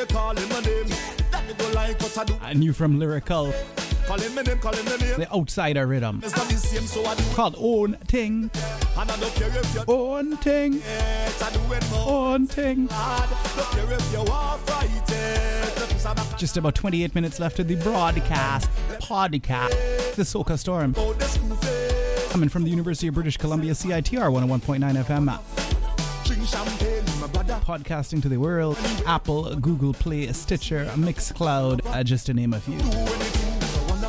[0.00, 0.86] They calling my name.
[1.30, 2.34] That like what I do.
[2.40, 3.52] I knew from Lyrikal,
[4.06, 5.18] Calling my name, calling my name.
[5.18, 6.22] the outsider rhythm.
[6.24, 8.50] It's not the same, so I do Called Own Ting.
[8.96, 10.76] And I don't care if you're Own Ting.
[10.82, 12.32] it, I do it more.
[12.32, 12.86] Own Ting.
[12.86, 15.74] Don't care if you want fight it.
[15.74, 18.70] The piece of the Just about 28 minutes left of the broadcast
[19.02, 20.94] podcast, The Soca Storm.
[20.96, 21.14] Oh.
[22.30, 25.79] Coming from the University of British Columbia, CITR 101.9 FM.
[27.70, 28.76] Podcasting to the world,
[29.06, 32.80] Apple, Google Play, Stitcher, Mixcloud, uh, just to name a few.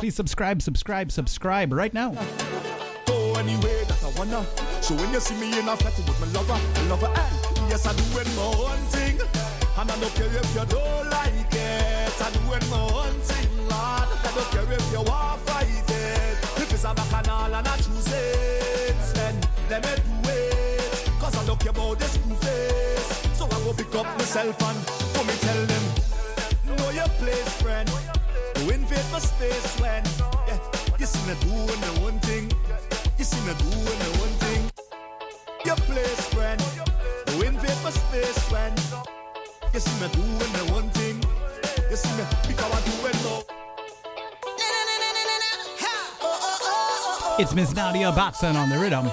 [0.00, 2.10] Please subscribe, subscribe, subscribe right now.
[4.80, 6.26] So when you see me in a party with my
[6.88, 9.20] lover, and yes, I my own thing.
[9.78, 12.20] And I don't care if you don't like it.
[12.20, 12.30] I
[12.68, 13.48] my own thing.
[13.70, 16.60] I don't care if you want fight it.
[16.60, 19.40] If it's a bacchanal and I choose it, then
[19.70, 21.10] let me do it.
[21.20, 22.12] Cause I don't care about this.
[23.42, 24.78] So I go pick up myself and
[25.14, 25.82] go me tell them,
[26.64, 27.90] know your place, friend.
[28.54, 30.04] Go invade my space when
[30.46, 30.58] yeah,
[30.96, 32.52] you see me doing the one thing.
[33.18, 34.70] You see me doing the one thing.
[35.64, 36.62] Your place, friend.
[37.26, 38.72] Go invade my space when
[39.74, 41.20] you see me doing the one thing.
[41.90, 43.42] You see me because I do it now.
[47.40, 49.10] It's Miss Nadia Batson on the rhythm.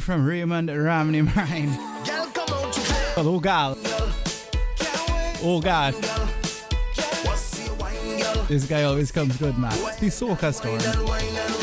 [0.00, 1.76] From Raymond Ramnarine.
[3.16, 3.78] Oh, God.
[5.42, 5.94] Oh, God.
[8.48, 9.70] This guy always comes good, man.
[10.00, 11.59] The Soca Storm.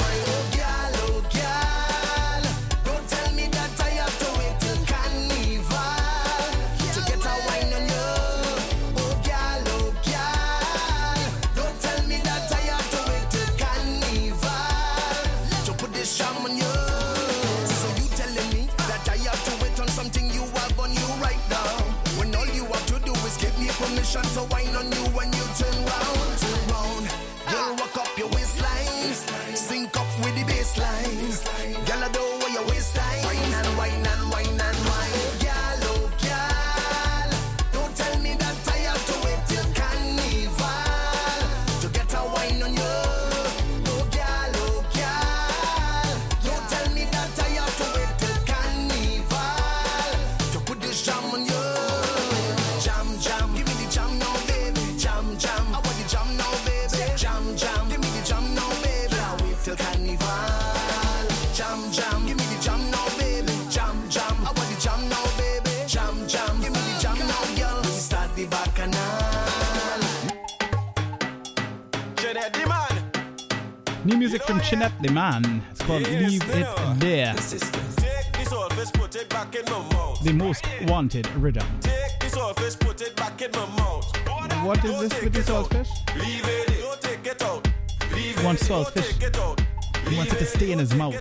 [74.27, 75.63] Music from Chinette the Man.
[75.71, 76.67] It's called Leave It
[76.99, 77.33] There.
[77.33, 80.21] Take this old fish, put it back in my mouth.
[80.21, 81.65] The most wanted rhythm.
[81.79, 84.05] Take this old fish, put it back in my mouth.
[84.65, 85.89] What is this with the saltfish?
[86.17, 86.67] Leave it.
[86.81, 87.65] Don't take it out.
[88.11, 88.75] Leave He wants it in.
[88.75, 89.11] Don't saltfish.
[89.13, 89.61] take it out.
[90.09, 91.13] He wants it to stay in his mouth.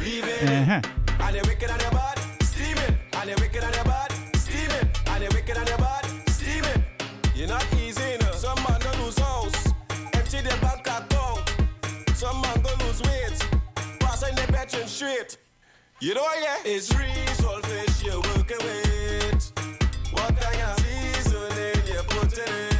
[0.00, 0.50] Leave it.
[0.50, 0.80] Uh-huh.
[1.20, 2.98] And you're wicked and you're bad, steaming.
[3.12, 4.90] And you're wicked and you're bad, steaming.
[5.06, 6.84] And you're wicked and you're bad, steaming.
[7.36, 7.75] You're not
[14.66, 15.38] catching straight.
[16.00, 16.56] You know what, yeah?
[16.64, 19.52] It's real fish you're working with.
[20.12, 22.75] What kind of seasoning you're putting in?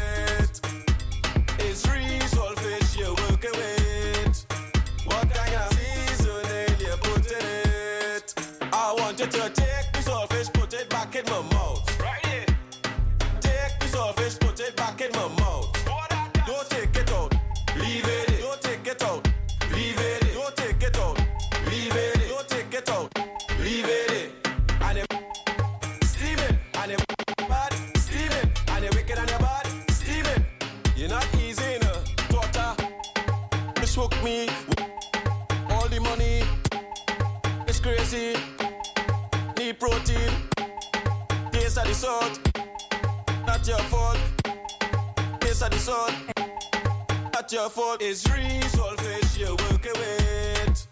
[47.46, 48.02] not your fault.
[48.02, 50.86] It's reasonable fish you're working with.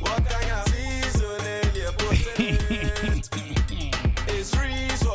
[0.00, 2.56] What kind of seasoning you're putting
[3.10, 3.22] in?
[4.28, 4.54] It's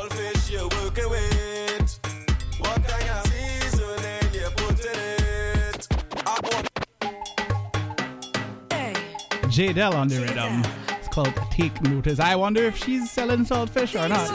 [0.10, 2.00] fish you're working with.
[2.60, 5.82] What kind of seasoning you're putting?
[6.28, 6.70] I want.
[8.72, 8.94] Hey.
[9.74, 10.64] Dell on the rhythm.
[10.90, 12.20] It's called Take Notice.
[12.20, 14.30] I wonder if she's selling saltfish or not.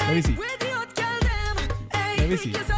[0.00, 0.36] Let me see.
[2.18, 2.77] Let me see.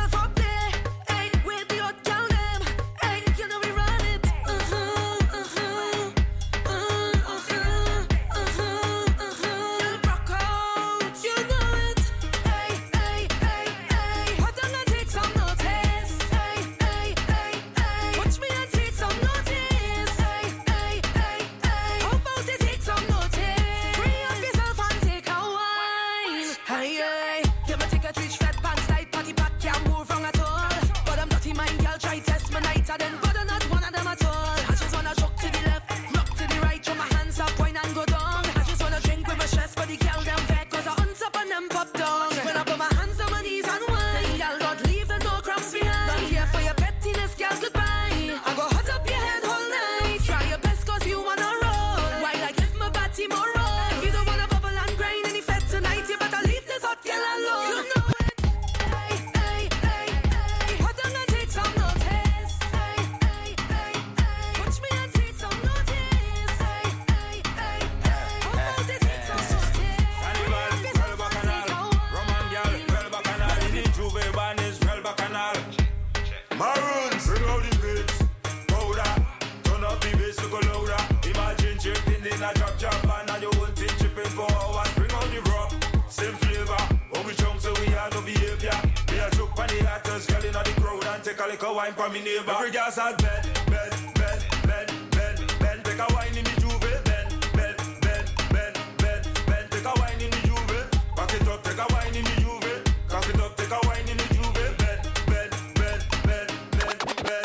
[91.81, 92.53] wine for me neighbor.
[92.53, 95.85] Every girl said bed, bed, bed, bed, bed, bed.
[95.85, 96.81] Take a wine in me juve.
[96.81, 99.71] Bed, bed, bed, bed, bed, bed.
[99.71, 100.91] Take a wine in me juve.
[101.17, 102.85] Cock it up, take a wine in me juve.
[103.09, 104.55] Cock it up, take a wine in me juve.
[104.55, 105.01] Bed,
[105.31, 105.51] bed,
[105.81, 107.39] bed, bed, bed,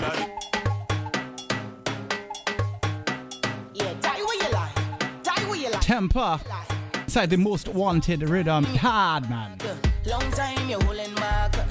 [0.00, 0.18] bed.
[3.74, 4.74] Yeah, die where you lie.
[5.22, 5.80] Die where you lie.
[5.80, 6.40] Temper.
[7.06, 8.64] say the most wanted rhythm.
[8.64, 9.58] Hard man.
[10.06, 11.61] Long time you're holding back.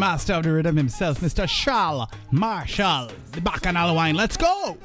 [0.00, 1.46] master of the rhythm himself, Mr.
[1.46, 3.10] Charles Marshall.
[3.32, 4.14] The Bacchanal wine.
[4.14, 4.78] Let's go!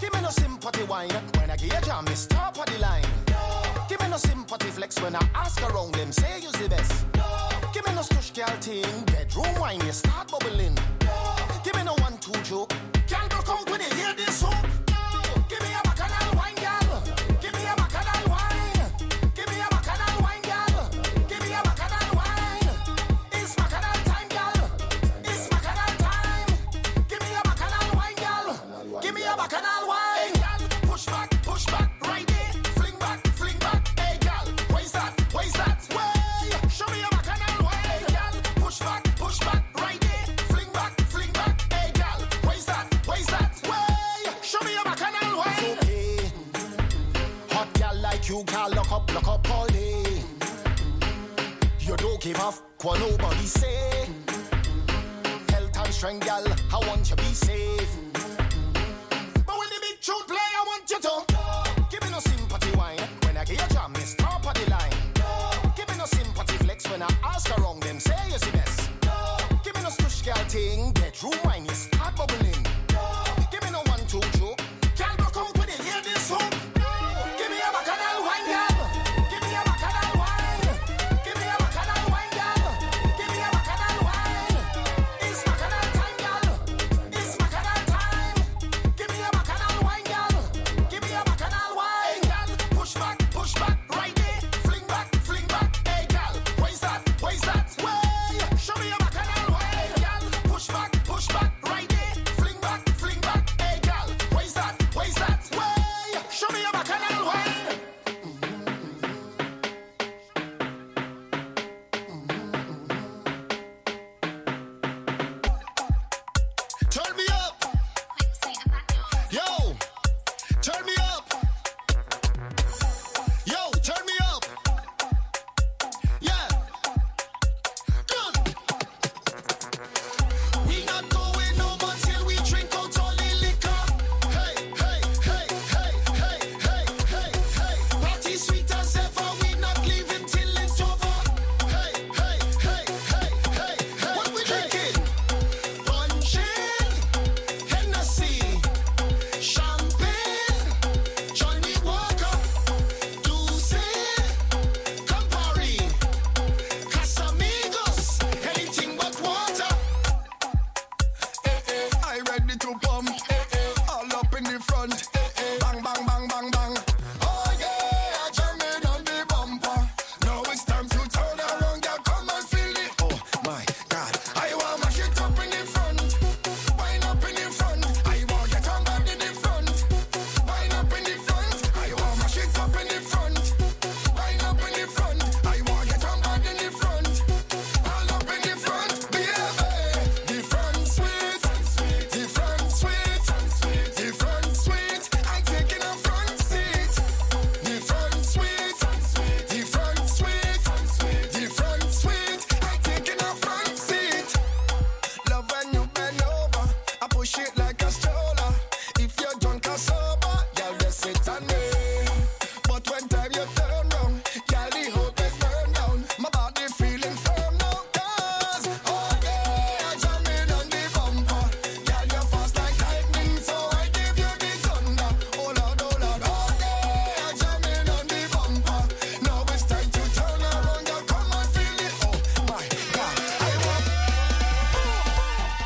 [0.00, 1.82] Give me no sympathy wine when I get
[2.28, 3.02] top of the line.
[3.88, 7.06] Give me no sympathy flex when I ask around them, say the best.
[7.74, 8.56] Give me no stush girl
[9.06, 10.78] bedroom wine, you start bubbling.
[11.64, 12.72] Give me no one joke,
[13.08, 13.42] can't go
[13.96, 14.44] hear this
[52.84, 54.06] what nobody say.
[55.48, 56.44] Health and strength, gal,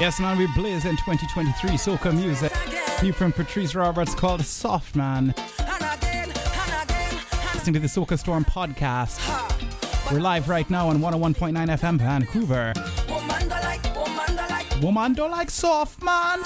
[0.09, 2.51] Yes, man, we blaze in 2023 soca music.
[3.02, 5.35] New from Patrice Roberts called Soft Man.
[7.52, 9.20] Listening to the Soca Storm podcast.
[10.10, 12.72] We're live right now on 101.9 FM Vancouver.
[14.80, 16.40] Woman don't like soft man.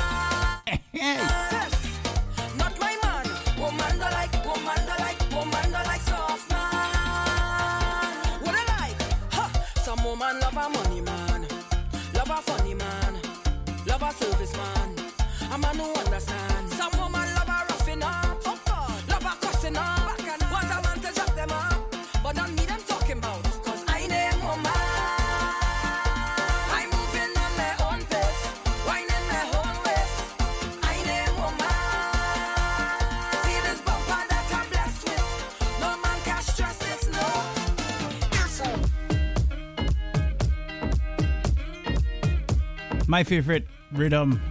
[43.23, 44.43] my favorite rhythm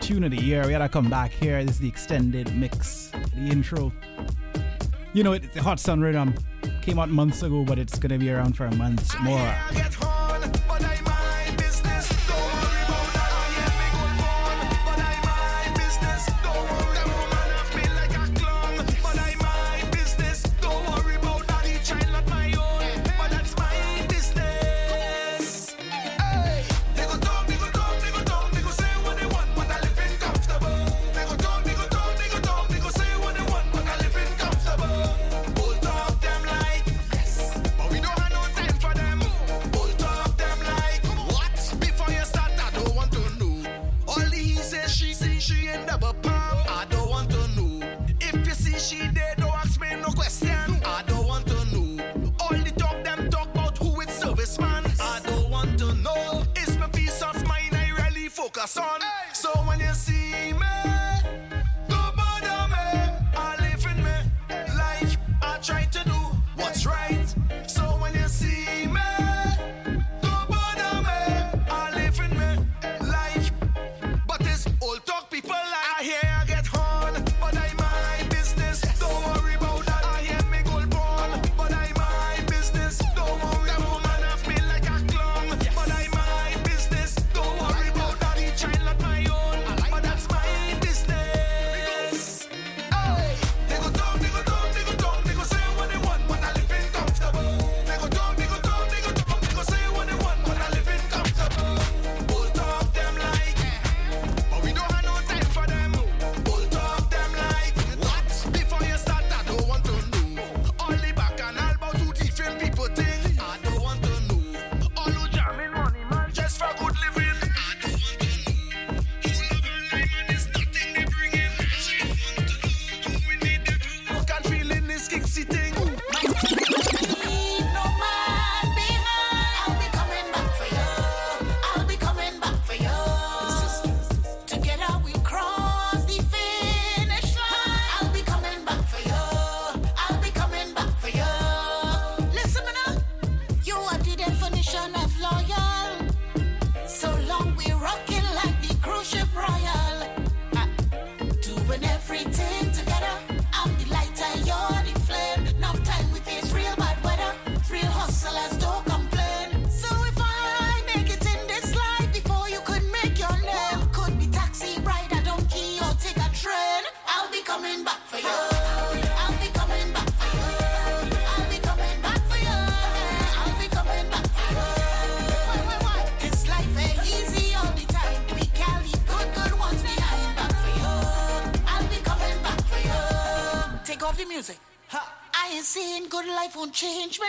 [0.00, 0.64] tune of the year.
[0.64, 1.62] We gotta come back here.
[1.62, 3.92] This is the extended mix, the intro.
[5.12, 6.34] You know, it's the Hot Sun rhythm.
[6.80, 9.54] Came out months ago, but it's gonna be around for a month more.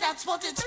[0.01, 0.64] that's what it's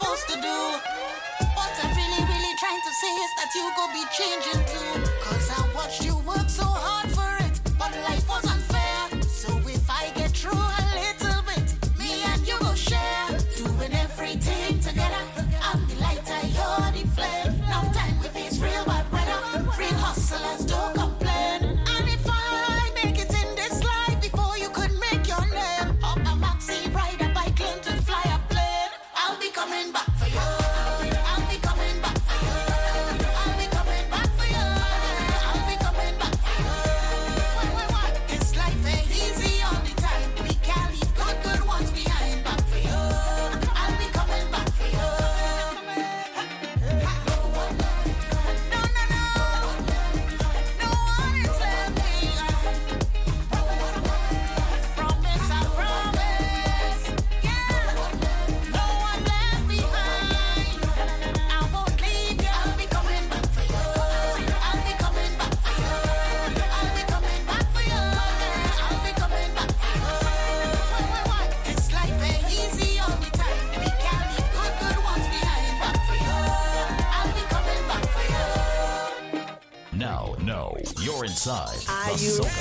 [81.48, 82.18] Are the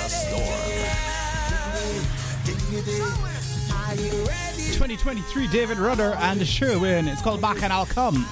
[0.08, 0.42] Storm.
[4.72, 7.06] 2023 David Rudder and Sherwin.
[7.06, 8.26] It's called Back and I'll Come.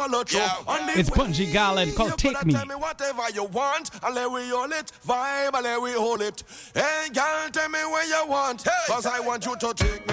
[0.00, 0.40] follow through.
[0.40, 0.98] Yeah.
[0.98, 2.52] It's Bunji Garlin called Take Me.
[2.52, 4.92] Tell me whatever you want, and let we hold it.
[5.06, 6.42] Vibe, and let we hold it.
[6.74, 8.62] Hey, girl, tell me where you want.
[8.62, 10.09] Hey, Cause I want you to take me.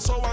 [0.00, 0.29] so I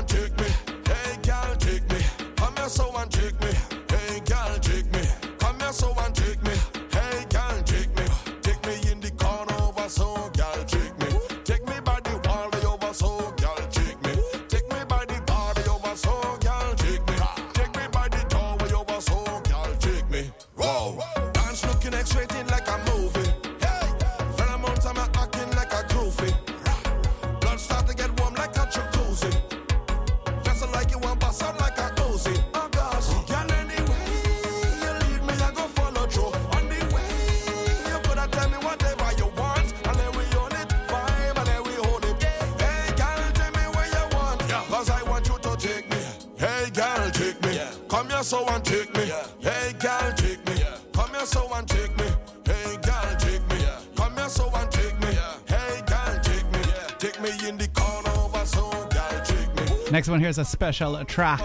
[60.17, 61.41] one here is a special track.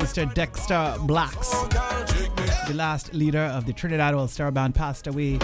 [0.00, 0.34] Mr.
[0.34, 5.36] Dexter Blaxx, the last leader of the Trinidad All Star Band, passed away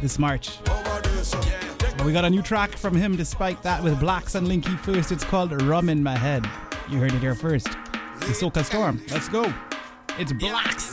[0.00, 0.58] this March.
[2.04, 5.12] We got a new track from him despite that with Blaxx and Linky first.
[5.12, 6.44] It's called Rum in My Head.
[6.90, 7.66] You heard it here first.
[7.66, 9.00] The Soca Storm.
[9.12, 9.44] Let's go.
[10.18, 10.87] It's Blaxx.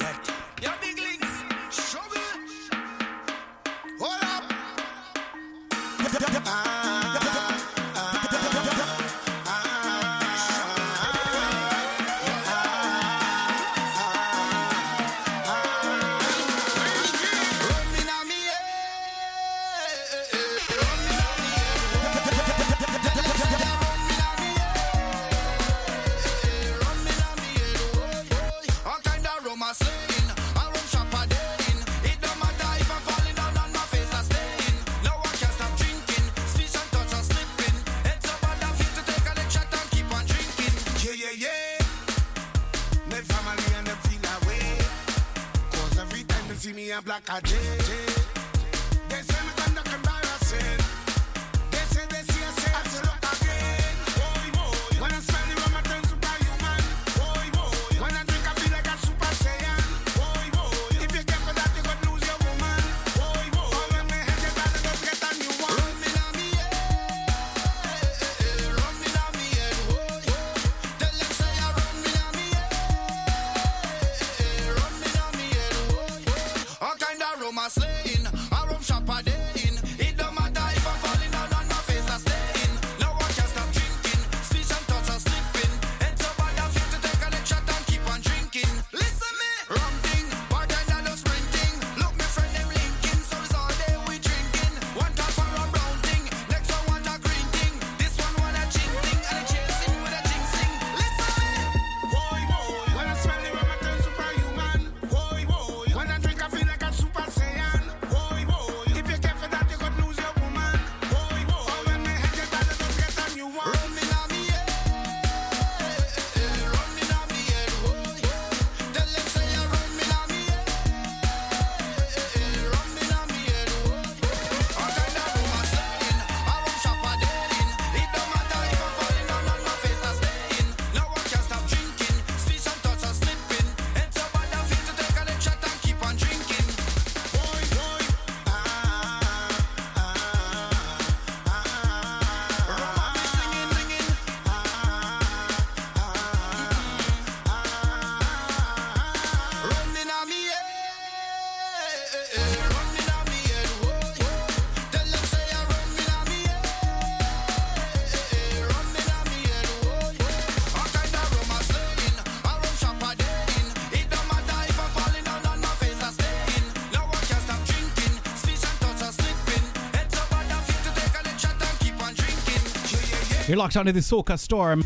[173.55, 174.83] You're locked onto the Soca Storm.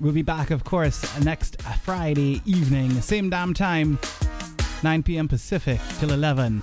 [0.00, 3.98] We'll be back, of course, next Friday evening, same damn time,
[4.82, 5.28] 9 p.m.
[5.28, 6.62] Pacific till 11.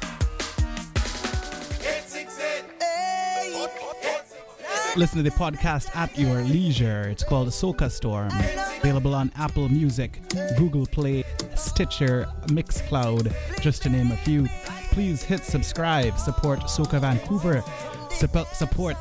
[4.96, 7.04] Listen to the podcast at your leisure.
[7.10, 8.32] It's called Soca Storm.
[8.80, 10.20] Available on Apple Music,
[10.58, 11.24] Google Play,
[11.56, 13.32] Stitcher, Mixcloud,
[13.62, 14.48] just to name a few.
[14.90, 17.64] Please hit subscribe, support Soca Vancouver,
[18.10, 18.98] support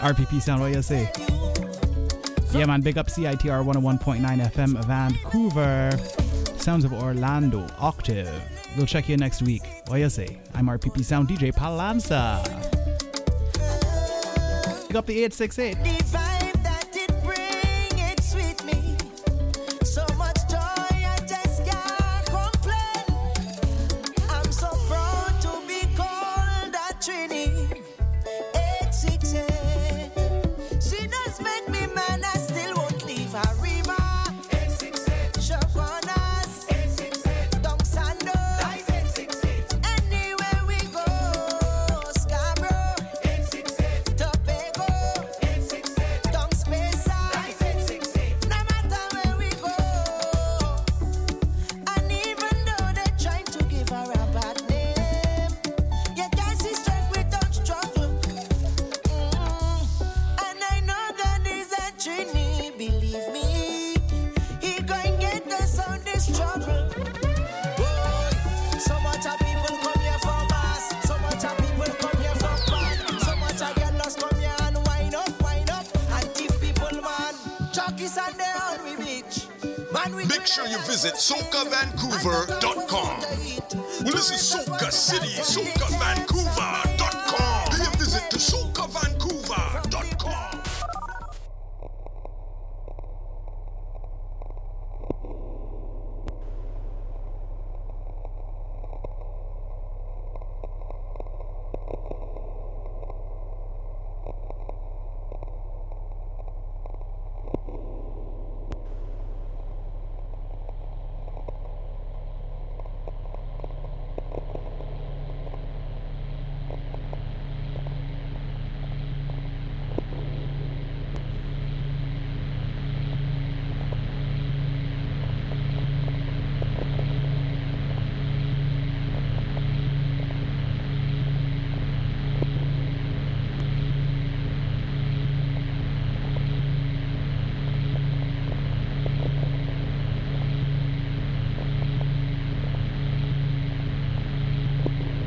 [0.00, 1.10] RPP Sound, what you say?
[2.52, 5.90] Yeah, man, big up CITR 101.9 FM Vancouver.
[6.56, 8.30] Sounds of Orlando, Octave.
[8.76, 9.62] We'll check you next week.
[9.88, 10.38] What you say?
[10.54, 12.44] I'm RPP Sound DJ Palanza.
[14.86, 15.76] Pick up the 868.